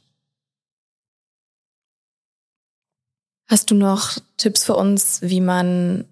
Hast 3.49 3.71
du 3.71 3.75
noch 3.75 4.17
Tipps 4.37 4.65
für 4.65 4.77
uns, 4.77 5.23
wie 5.23 5.41
man 5.41 6.05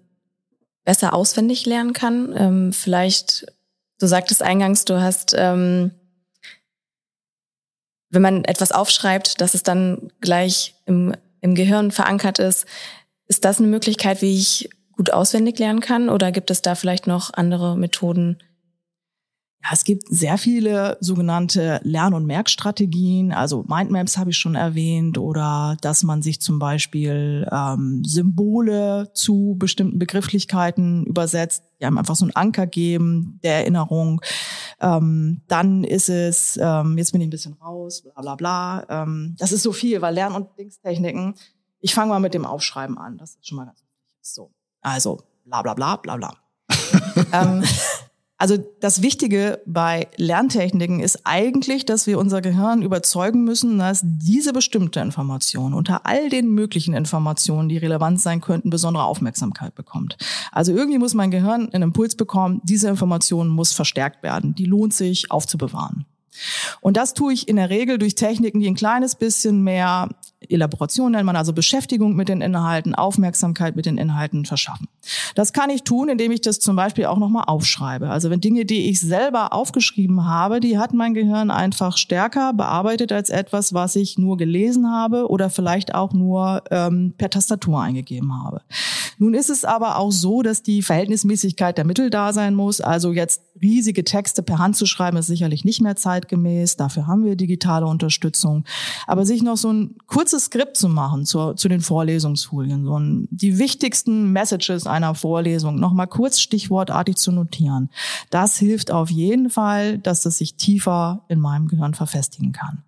besser 0.83 1.13
auswendig 1.13 1.65
lernen 1.65 1.93
kann? 1.93 2.33
Ähm, 2.35 2.73
vielleicht, 2.73 3.45
du 3.97 4.07
sagtest 4.07 4.43
eingangs, 4.43 4.83
du 4.83 4.99
hast, 4.99 5.33
ähm, 5.37 5.91
wenn 8.09 8.21
man 8.21 8.43
etwas 8.43 8.73
aufschreibt, 8.73 9.39
dass 9.39 9.53
es 9.53 9.63
dann 9.63 10.11
gleich 10.19 10.75
im, 10.85 11.15
im 11.39 11.55
Gehirn 11.55 11.91
verankert 11.91 12.39
ist. 12.39 12.65
Ist 13.27 13.45
das 13.45 13.59
eine 13.59 13.67
Möglichkeit, 13.67 14.21
wie 14.21 14.37
ich 14.37 14.69
gut 14.99 15.13
auswendig 15.13 15.57
lernen 15.59 15.79
kann? 15.79 16.09
Oder 16.09 16.33
gibt 16.33 16.51
es 16.51 16.61
da 16.61 16.75
vielleicht 16.75 17.07
noch 17.07 17.33
andere 17.33 17.77
Methoden, 17.77 18.37
ja, 19.61 19.71
es 19.73 19.83
gibt 19.83 20.07
sehr 20.07 20.37
viele 20.37 20.97
sogenannte 21.01 21.81
Lern- 21.83 22.13
und 22.13 22.25
Merkstrategien. 22.25 23.33
Also 23.33 23.65
Mindmaps 23.67 24.17
habe 24.17 24.29
ich 24.29 24.37
schon 24.37 24.55
erwähnt 24.55 25.17
oder 25.17 25.75
dass 25.81 26.03
man 26.03 26.21
sich 26.21 26.39
zum 26.39 26.59
Beispiel 26.59 27.45
ähm, 27.51 28.03
Symbole 28.05 29.11
zu 29.13 29.55
bestimmten 29.59 29.99
Begrifflichkeiten 29.99 31.05
übersetzt, 31.05 31.63
die 31.79 31.85
einem 31.85 31.97
einfach 31.97 32.15
so 32.15 32.23
einen 32.23 32.35
Anker 32.37 32.67
geben 32.67 33.39
der 33.43 33.55
Erinnerung. 33.55 34.21
Ähm, 34.79 35.41
dann 35.49 35.83
ist 35.83 36.07
es, 36.07 36.57
ähm, 36.61 36.97
jetzt 36.97 37.11
bin 37.11 37.19
ich 37.19 37.27
ein 37.27 37.31
bisschen 37.31 37.53
raus, 37.55 38.01
bla 38.01 38.21
bla 38.21 38.35
bla. 38.35 38.85
Ähm, 38.87 39.35
das 39.39 39.51
ist 39.51 39.63
so 39.63 39.73
viel, 39.73 40.01
weil 40.01 40.13
Lern- 40.13 40.35
und 40.35 40.57
Dingstechniken. 40.57 41.35
Ich 41.81 41.93
fange 41.93 42.11
mal 42.11 42.19
mit 42.19 42.33
dem 42.33 42.45
Aufschreiben 42.45 42.97
an. 42.97 43.17
Das 43.17 43.31
ist 43.31 43.45
schon 43.45 43.57
mal 43.57 43.65
ganz 43.65 43.81
wichtig. 43.81 43.89
So, 44.21 44.51
also 44.81 45.21
bla 45.45 45.61
bla 45.61 45.73
bla 45.73 45.95
bla 45.95 46.17
bla. 46.17 46.33
ähm, 47.33 47.63
also 48.41 48.55
das 48.79 49.01
Wichtige 49.01 49.61
bei 49.65 50.07
Lerntechniken 50.15 51.01
ist 51.01 51.25
eigentlich, 51.25 51.85
dass 51.85 52.07
wir 52.07 52.17
unser 52.17 52.41
Gehirn 52.41 52.81
überzeugen 52.81 53.43
müssen, 53.43 53.77
dass 53.79 53.99
diese 54.01 54.53
bestimmte 54.53 55.01
Information 55.01 55.73
unter 55.73 56.05
all 56.05 56.29
den 56.29 56.49
möglichen 56.49 56.93
Informationen, 56.93 57.67
die 57.67 57.77
relevant 57.77 58.21
sein 58.21 58.39
könnten, 58.39 58.69
besondere 58.69 59.03
Aufmerksamkeit 59.03 59.75
bekommt. 59.75 60.17
Also 60.53 60.71
irgendwie 60.71 60.99
muss 60.99 61.13
mein 61.13 61.31
Gehirn 61.31 61.69
einen 61.73 61.83
Impuls 61.83 62.15
bekommen, 62.15 62.61
diese 62.63 62.87
Information 62.87 63.49
muss 63.49 63.73
verstärkt 63.73 64.23
werden. 64.23 64.55
Die 64.55 64.65
lohnt 64.65 64.93
sich 64.93 65.31
aufzubewahren. 65.31 66.05
Und 66.79 66.95
das 66.95 67.13
tue 67.13 67.33
ich 67.33 67.49
in 67.49 67.57
der 67.57 67.69
Regel 67.69 67.97
durch 67.97 68.15
Techniken, 68.15 68.61
die 68.61 68.67
ein 68.67 68.75
kleines 68.75 69.15
bisschen 69.15 69.65
mehr 69.65 70.07
Elaboration 70.49 71.11
nennt 71.11 71.25
man 71.25 71.35
also 71.35 71.53
Beschäftigung 71.53 72.15
mit 72.15 72.29
den 72.29 72.41
Inhalten, 72.41 72.95
Aufmerksamkeit 72.95 73.75
mit 73.75 73.85
den 73.85 73.97
Inhalten 73.97 74.45
verschaffen. 74.45 74.87
Das 75.35 75.53
kann 75.53 75.69
ich 75.69 75.83
tun, 75.83 76.09
indem 76.09 76.31
ich 76.31 76.41
das 76.41 76.59
zum 76.59 76.75
Beispiel 76.75 77.05
auch 77.05 77.17
nochmal 77.17 77.45
aufschreibe. 77.47 78.09
Also 78.09 78.29
wenn 78.29 78.41
Dinge, 78.41 78.65
die 78.65 78.89
ich 78.89 78.99
selber 78.99 79.53
aufgeschrieben 79.53 80.25
habe, 80.25 80.59
die 80.59 80.77
hat 80.77 80.93
mein 80.93 81.13
Gehirn 81.13 81.51
einfach 81.51 81.97
stärker 81.97 82.53
bearbeitet 82.53 83.11
als 83.11 83.29
etwas, 83.29 83.73
was 83.73 83.95
ich 83.95 84.17
nur 84.17 84.37
gelesen 84.37 84.89
habe 84.91 85.29
oder 85.29 85.49
vielleicht 85.49 85.93
auch 85.93 86.13
nur 86.13 86.63
ähm, 86.71 87.13
per 87.17 87.29
Tastatur 87.29 87.81
eingegeben 87.81 88.43
habe. 88.43 88.61
Nun 89.17 89.33
ist 89.33 89.49
es 89.49 89.65
aber 89.65 89.97
auch 89.97 90.11
so, 90.11 90.41
dass 90.41 90.63
die 90.63 90.81
Verhältnismäßigkeit 90.81 91.77
der 91.77 91.85
Mittel 91.85 92.09
da 92.09 92.33
sein 92.33 92.55
muss. 92.55 92.81
Also 92.81 93.11
jetzt 93.11 93.41
riesige 93.61 94.03
Texte 94.03 94.41
per 94.41 94.59
Hand 94.59 94.77
zu 94.77 94.85
schreiben, 94.85 95.17
ist 95.17 95.27
sicherlich 95.27 95.65
nicht 95.65 95.81
mehr 95.81 95.95
zeitgemäß. 95.95 96.77
Dafür 96.77 97.05
haben 97.05 97.25
wir 97.25 97.35
digitale 97.35 97.85
Unterstützung. 97.85 98.63
Aber 99.07 99.25
sich 99.25 99.43
noch 99.43 99.57
so 99.57 99.71
ein 99.71 99.95
kurzes 100.07 100.38
Skript 100.39 100.77
zu 100.77 100.89
machen 100.89 101.25
zu, 101.25 101.53
zu 101.53 101.67
den 101.67 101.81
Vorlesungsfolien, 101.81 102.85
so 102.85 102.99
die 103.29 103.57
wichtigsten 103.57 104.31
Messages 104.31 104.87
einer 104.87 105.15
Vorlesung 105.15 105.79
nochmal 105.79 106.07
kurz 106.07 106.39
stichwortartig 106.39 107.17
zu 107.17 107.31
notieren, 107.31 107.89
das 108.29 108.57
hilft 108.57 108.91
auf 108.91 109.09
jeden 109.09 109.49
Fall, 109.49 109.97
dass 109.97 110.25
es 110.25 110.37
sich 110.37 110.55
tiefer 110.55 111.23
in 111.27 111.39
meinem 111.39 111.67
Gehirn 111.67 111.93
verfestigen 111.93 112.51
kann. 112.51 112.83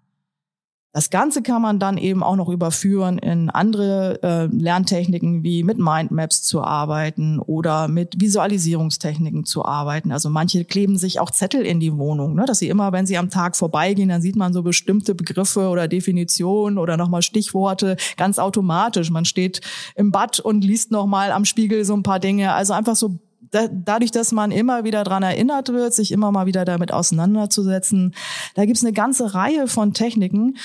Das 0.93 1.09
Ganze 1.09 1.41
kann 1.41 1.61
man 1.61 1.79
dann 1.79 1.97
eben 1.97 2.21
auch 2.21 2.35
noch 2.35 2.49
überführen 2.49 3.17
in 3.17 3.49
andere 3.49 4.21
äh, 4.23 4.45
Lerntechniken 4.47 5.41
wie 5.41 5.63
mit 5.63 5.77
Mindmaps 5.77 6.43
zu 6.43 6.61
arbeiten 6.61 7.39
oder 7.39 7.87
mit 7.87 8.19
Visualisierungstechniken 8.19 9.45
zu 9.45 9.63
arbeiten. 9.63 10.11
Also 10.11 10.29
manche 10.29 10.65
kleben 10.65 10.97
sich 10.97 11.21
auch 11.21 11.31
Zettel 11.31 11.65
in 11.65 11.79
die 11.79 11.95
Wohnung, 11.95 12.35
ne, 12.35 12.43
dass 12.45 12.59
sie 12.59 12.67
immer, 12.67 12.91
wenn 12.91 13.05
sie 13.05 13.17
am 13.17 13.29
Tag 13.29 13.55
vorbeigehen, 13.55 14.09
dann 14.09 14.21
sieht 14.21 14.35
man 14.35 14.51
so 14.51 14.63
bestimmte 14.63 15.15
Begriffe 15.15 15.69
oder 15.69 15.87
Definitionen 15.87 16.77
oder 16.77 16.97
nochmal 16.97 17.21
Stichworte 17.21 17.95
ganz 18.17 18.37
automatisch. 18.37 19.11
Man 19.11 19.23
steht 19.23 19.61
im 19.95 20.11
Bad 20.11 20.41
und 20.41 20.61
liest 20.61 20.91
nochmal 20.91 21.31
am 21.31 21.45
Spiegel 21.45 21.85
so 21.85 21.93
ein 21.93 22.03
paar 22.03 22.19
Dinge. 22.19 22.51
Also 22.51 22.73
einfach 22.73 22.97
so 22.97 23.17
da, 23.51 23.67
dadurch, 23.69 24.11
dass 24.11 24.31
man 24.31 24.51
immer 24.51 24.83
wieder 24.83 25.03
dran 25.03 25.23
erinnert 25.23 25.69
wird, 25.69 25.93
sich 25.93 26.11
immer 26.11 26.31
mal 26.31 26.45
wieder 26.45 26.65
damit 26.65 26.91
auseinanderzusetzen, 26.91 28.15
da 28.55 28.65
gibt's 28.65 28.83
eine 28.83 28.93
ganze 28.93 29.33
Reihe 29.33 29.67
von 29.67 29.93
Techniken, 29.93 30.57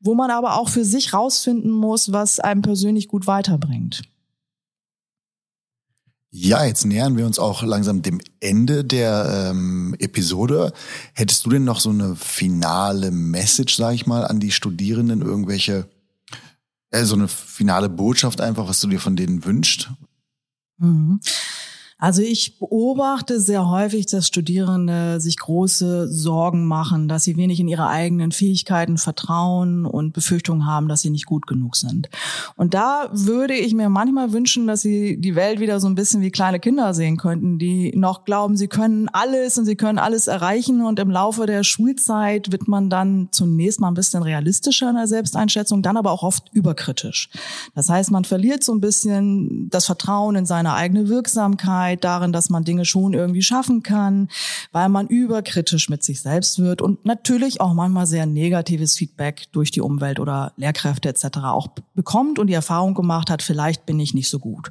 wo 0.00 0.14
man 0.14 0.30
aber 0.30 0.56
auch 0.56 0.68
für 0.68 0.84
sich 0.84 1.12
rausfinden 1.12 1.70
muss, 1.70 2.12
was 2.12 2.40
einem 2.40 2.62
persönlich 2.62 3.08
gut 3.08 3.26
weiterbringt. 3.26 4.02
Ja, 6.32 6.64
jetzt 6.64 6.84
nähern 6.86 7.16
wir 7.16 7.26
uns 7.26 7.40
auch 7.40 7.64
langsam 7.64 8.02
dem 8.02 8.20
Ende 8.38 8.84
der 8.84 9.50
ähm, 9.50 9.96
Episode. 9.98 10.72
Hättest 11.12 11.44
du 11.44 11.50
denn 11.50 11.64
noch 11.64 11.80
so 11.80 11.90
eine 11.90 12.14
finale 12.14 13.10
Message, 13.10 13.76
sag 13.76 13.94
ich 13.94 14.06
mal, 14.06 14.24
an 14.24 14.38
die 14.38 14.52
Studierenden, 14.52 15.22
irgendwelche, 15.22 15.88
äh, 16.90 17.04
so 17.04 17.16
eine 17.16 17.26
finale 17.26 17.88
Botschaft 17.88 18.40
einfach, 18.40 18.68
was 18.68 18.80
du 18.80 18.86
dir 18.86 19.00
von 19.00 19.16
denen 19.16 19.44
wünschst? 19.44 19.90
Mhm. 20.78 21.20
Also 22.00 22.22
ich 22.22 22.58
beobachte 22.58 23.40
sehr 23.40 23.68
häufig, 23.68 24.06
dass 24.06 24.26
Studierende 24.26 25.20
sich 25.20 25.36
große 25.36 26.08
Sorgen 26.08 26.66
machen, 26.66 27.08
dass 27.08 27.24
sie 27.24 27.36
wenig 27.36 27.60
in 27.60 27.68
ihre 27.68 27.88
eigenen 27.88 28.32
Fähigkeiten 28.32 28.96
vertrauen 28.96 29.84
und 29.84 30.14
Befürchtungen 30.14 30.66
haben, 30.66 30.88
dass 30.88 31.02
sie 31.02 31.10
nicht 31.10 31.26
gut 31.26 31.46
genug 31.46 31.76
sind. 31.76 32.08
Und 32.56 32.72
da 32.72 33.10
würde 33.12 33.54
ich 33.54 33.74
mir 33.74 33.90
manchmal 33.90 34.32
wünschen, 34.32 34.66
dass 34.66 34.80
sie 34.80 35.20
die 35.20 35.34
Welt 35.34 35.60
wieder 35.60 35.78
so 35.78 35.88
ein 35.88 35.94
bisschen 35.94 36.22
wie 36.22 36.30
kleine 36.30 36.58
Kinder 36.58 36.94
sehen 36.94 37.18
könnten, 37.18 37.58
die 37.58 37.92
noch 37.94 38.24
glauben, 38.24 38.56
sie 38.56 38.68
können 38.68 39.10
alles 39.10 39.58
und 39.58 39.66
sie 39.66 39.76
können 39.76 39.98
alles 39.98 40.26
erreichen. 40.26 40.80
Und 40.80 40.98
im 40.98 41.10
Laufe 41.10 41.44
der 41.44 41.64
Schulzeit 41.64 42.50
wird 42.50 42.66
man 42.66 42.88
dann 42.88 43.28
zunächst 43.30 43.78
mal 43.78 43.88
ein 43.88 43.94
bisschen 43.94 44.22
realistischer 44.22 44.88
in 44.88 44.96
der 44.96 45.06
Selbsteinschätzung, 45.06 45.82
dann 45.82 45.98
aber 45.98 46.12
auch 46.12 46.22
oft 46.22 46.48
überkritisch. 46.52 47.28
Das 47.74 47.90
heißt, 47.90 48.10
man 48.10 48.24
verliert 48.24 48.64
so 48.64 48.72
ein 48.72 48.80
bisschen 48.80 49.68
das 49.68 49.84
Vertrauen 49.84 50.34
in 50.34 50.46
seine 50.46 50.72
eigene 50.72 51.08
Wirksamkeit 51.08 51.89
Sicherheit 51.90 52.04
darin, 52.04 52.32
dass 52.32 52.50
man 52.50 52.64
Dinge 52.64 52.84
schon 52.84 53.14
irgendwie 53.14 53.42
schaffen 53.42 53.82
kann, 53.82 54.28
weil 54.72 54.88
man 54.88 55.06
überkritisch 55.08 55.88
mit 55.88 56.02
sich 56.02 56.20
selbst 56.20 56.58
wird 56.58 56.82
und 56.82 57.04
natürlich 57.04 57.60
auch 57.60 57.74
manchmal 57.74 58.06
sehr 58.06 58.26
negatives 58.26 58.96
Feedback 58.96 59.46
durch 59.52 59.70
die 59.70 59.80
Umwelt 59.80 60.20
oder 60.20 60.52
Lehrkräfte 60.56 61.08
etc. 61.08 61.38
auch 61.44 61.68
bekommt 61.94 62.38
und 62.38 62.46
die 62.46 62.54
Erfahrung 62.54 62.94
gemacht 62.94 63.30
hat, 63.30 63.42
vielleicht 63.42 63.86
bin 63.86 63.98
ich 63.98 64.14
nicht 64.14 64.28
so 64.28 64.38
gut. 64.38 64.70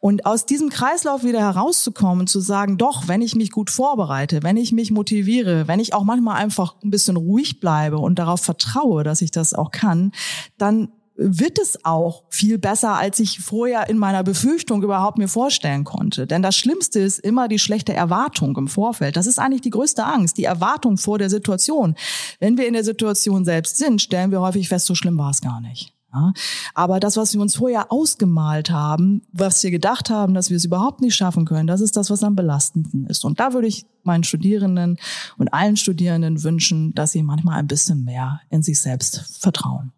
Und 0.00 0.26
aus 0.26 0.46
diesem 0.46 0.68
Kreislauf 0.68 1.24
wieder 1.24 1.40
herauszukommen, 1.40 2.26
zu 2.26 2.40
sagen, 2.40 2.76
doch, 2.76 3.08
wenn 3.08 3.22
ich 3.22 3.34
mich 3.34 3.50
gut 3.50 3.70
vorbereite, 3.70 4.42
wenn 4.42 4.56
ich 4.56 4.72
mich 4.72 4.90
motiviere, 4.90 5.66
wenn 5.68 5.80
ich 5.80 5.94
auch 5.94 6.04
manchmal 6.04 6.36
einfach 6.36 6.74
ein 6.82 6.90
bisschen 6.90 7.16
ruhig 7.16 7.60
bleibe 7.60 7.98
und 7.98 8.18
darauf 8.18 8.40
vertraue, 8.40 9.04
dass 9.04 9.22
ich 9.22 9.30
das 9.30 9.54
auch 9.54 9.70
kann, 9.70 10.12
dann 10.58 10.88
wird 11.16 11.58
es 11.58 11.84
auch 11.84 12.24
viel 12.28 12.58
besser, 12.58 12.94
als 12.94 13.20
ich 13.20 13.40
vorher 13.40 13.88
in 13.88 13.98
meiner 13.98 14.24
Befürchtung 14.24 14.82
überhaupt 14.82 15.18
mir 15.18 15.28
vorstellen 15.28 15.84
konnte. 15.84 16.26
Denn 16.26 16.42
das 16.42 16.56
Schlimmste 16.56 17.00
ist 17.00 17.20
immer 17.20 17.48
die 17.48 17.58
schlechte 17.58 17.92
Erwartung 17.92 18.56
im 18.56 18.68
Vorfeld. 18.68 19.16
Das 19.16 19.26
ist 19.26 19.38
eigentlich 19.38 19.60
die 19.60 19.70
größte 19.70 20.04
Angst, 20.04 20.38
die 20.38 20.44
Erwartung 20.44 20.98
vor 20.98 21.18
der 21.18 21.30
Situation. 21.30 21.94
Wenn 22.40 22.58
wir 22.58 22.66
in 22.66 22.74
der 22.74 22.84
Situation 22.84 23.44
selbst 23.44 23.76
sind, 23.76 24.02
stellen 24.02 24.32
wir 24.32 24.40
häufig 24.40 24.68
fest, 24.68 24.86
so 24.86 24.94
schlimm 24.94 25.16
war 25.18 25.30
es 25.30 25.40
gar 25.40 25.60
nicht. 25.60 25.92
Ja, 26.12 26.32
aber 26.74 27.00
das, 27.00 27.16
was 27.16 27.34
wir 27.34 27.40
uns 27.40 27.56
vorher 27.56 27.90
ausgemalt 27.90 28.70
haben, 28.70 29.22
was 29.32 29.60
wir 29.64 29.72
gedacht 29.72 30.10
haben, 30.10 30.32
dass 30.32 30.48
wir 30.48 30.56
es 30.56 30.64
überhaupt 30.64 31.00
nicht 31.00 31.16
schaffen 31.16 31.44
können, 31.44 31.66
das 31.66 31.80
ist 31.80 31.96
das, 31.96 32.08
was 32.08 32.22
am 32.22 32.36
belastendsten 32.36 33.06
ist. 33.06 33.24
Und 33.24 33.40
da 33.40 33.52
würde 33.52 33.66
ich 33.66 33.84
meinen 34.04 34.22
Studierenden 34.22 34.98
und 35.38 35.52
allen 35.52 35.76
Studierenden 35.76 36.44
wünschen, 36.44 36.94
dass 36.94 37.10
sie 37.10 37.24
manchmal 37.24 37.58
ein 37.58 37.66
bisschen 37.66 38.04
mehr 38.04 38.40
in 38.48 38.62
sich 38.62 38.80
selbst 38.80 39.24
vertrauen. 39.40 39.92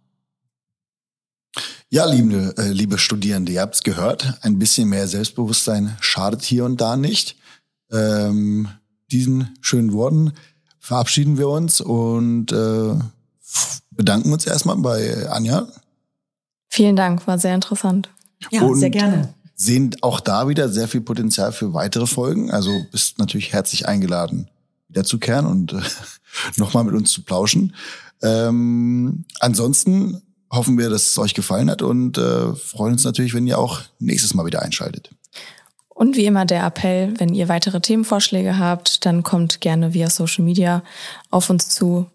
Ja, 1.97 2.05
liebe, 2.05 2.53
äh, 2.59 2.69
liebe 2.73 2.99
Studierende, 2.99 3.53
ihr 3.53 3.63
habt's 3.63 3.83
gehört, 3.83 4.35
ein 4.43 4.59
bisschen 4.59 4.91
mehr 4.91 5.09
Selbstbewusstsein 5.09 5.97
schadet 6.01 6.43
hier 6.43 6.67
und 6.67 6.79
da 6.79 6.95
nicht. 6.95 7.37
Ähm, 7.91 8.69
diesen 9.11 9.57
schönen 9.63 9.95
Worten 9.95 10.35
verabschieden 10.79 11.39
wir 11.39 11.49
uns 11.49 11.81
und 11.81 12.53
äh, 12.53 12.95
bedanken 13.93 14.31
uns 14.31 14.47
erstmal 14.47 14.77
bei 14.77 15.27
Anja 15.31 15.69
Vielen 16.69 16.97
Dank, 16.97 17.27
war 17.27 17.39
sehr 17.39 17.55
interessant. 17.55 18.11
Ja, 18.51 18.61
und 18.61 18.79
sehr 18.79 18.91
gerne. 18.91 19.33
Sehen 19.55 19.97
auch 20.03 20.21
da 20.21 20.49
wieder 20.49 20.69
sehr 20.69 20.89
viel 20.89 21.01
Potenzial 21.01 21.51
für 21.51 21.73
weitere 21.73 22.07
Folgen. 22.07 22.51
Also 22.51 22.79
bist 22.93 23.19
natürlich 23.19 23.55
herzlich 23.55 23.89
eingeladen, 23.89 24.51
wiederzukehren 24.89 25.47
und 25.47 25.73
äh, 25.73 25.81
nochmal 26.57 26.85
mit 26.85 26.95
uns 26.95 27.11
zu 27.11 27.23
plauschen. 27.23 27.75
Ähm, 28.21 29.25
ansonsten 29.41 30.21
hoffen 30.57 30.79
wir, 30.79 30.91
dass 30.91 31.07
es 31.11 31.19
euch 31.19 31.35
gefallen 31.35 31.71
hat 31.71 31.83
und 31.83 32.19
äh, 32.19 32.55
freuen 32.55 32.95
uns 32.95 33.05
natürlich, 33.05 33.35
wenn 33.35 33.47
ihr 33.47 33.59
auch 33.59 33.83
nächstes 33.99 34.35
Mal 34.35 34.47
wieder 34.47 34.63
einschaltet. 34.63 35.11
Und 35.89 36.17
wie 36.17 36.27
immer 36.27 36.45
der 36.45 36.65
Appell, 36.67 37.15
wenn 37.19 37.35
ihr 37.35 37.49
weitere 37.49 37.81
Themenvorschläge 37.81 38.59
habt, 38.59 39.07
dann 39.07 39.23
kommt 39.23 39.63
gerne 39.63 39.95
via 39.95 40.11
Social 40.11 40.45
Media 40.45 40.83
auf 41.31 41.49
uns 41.49 41.71
zu 41.71 42.07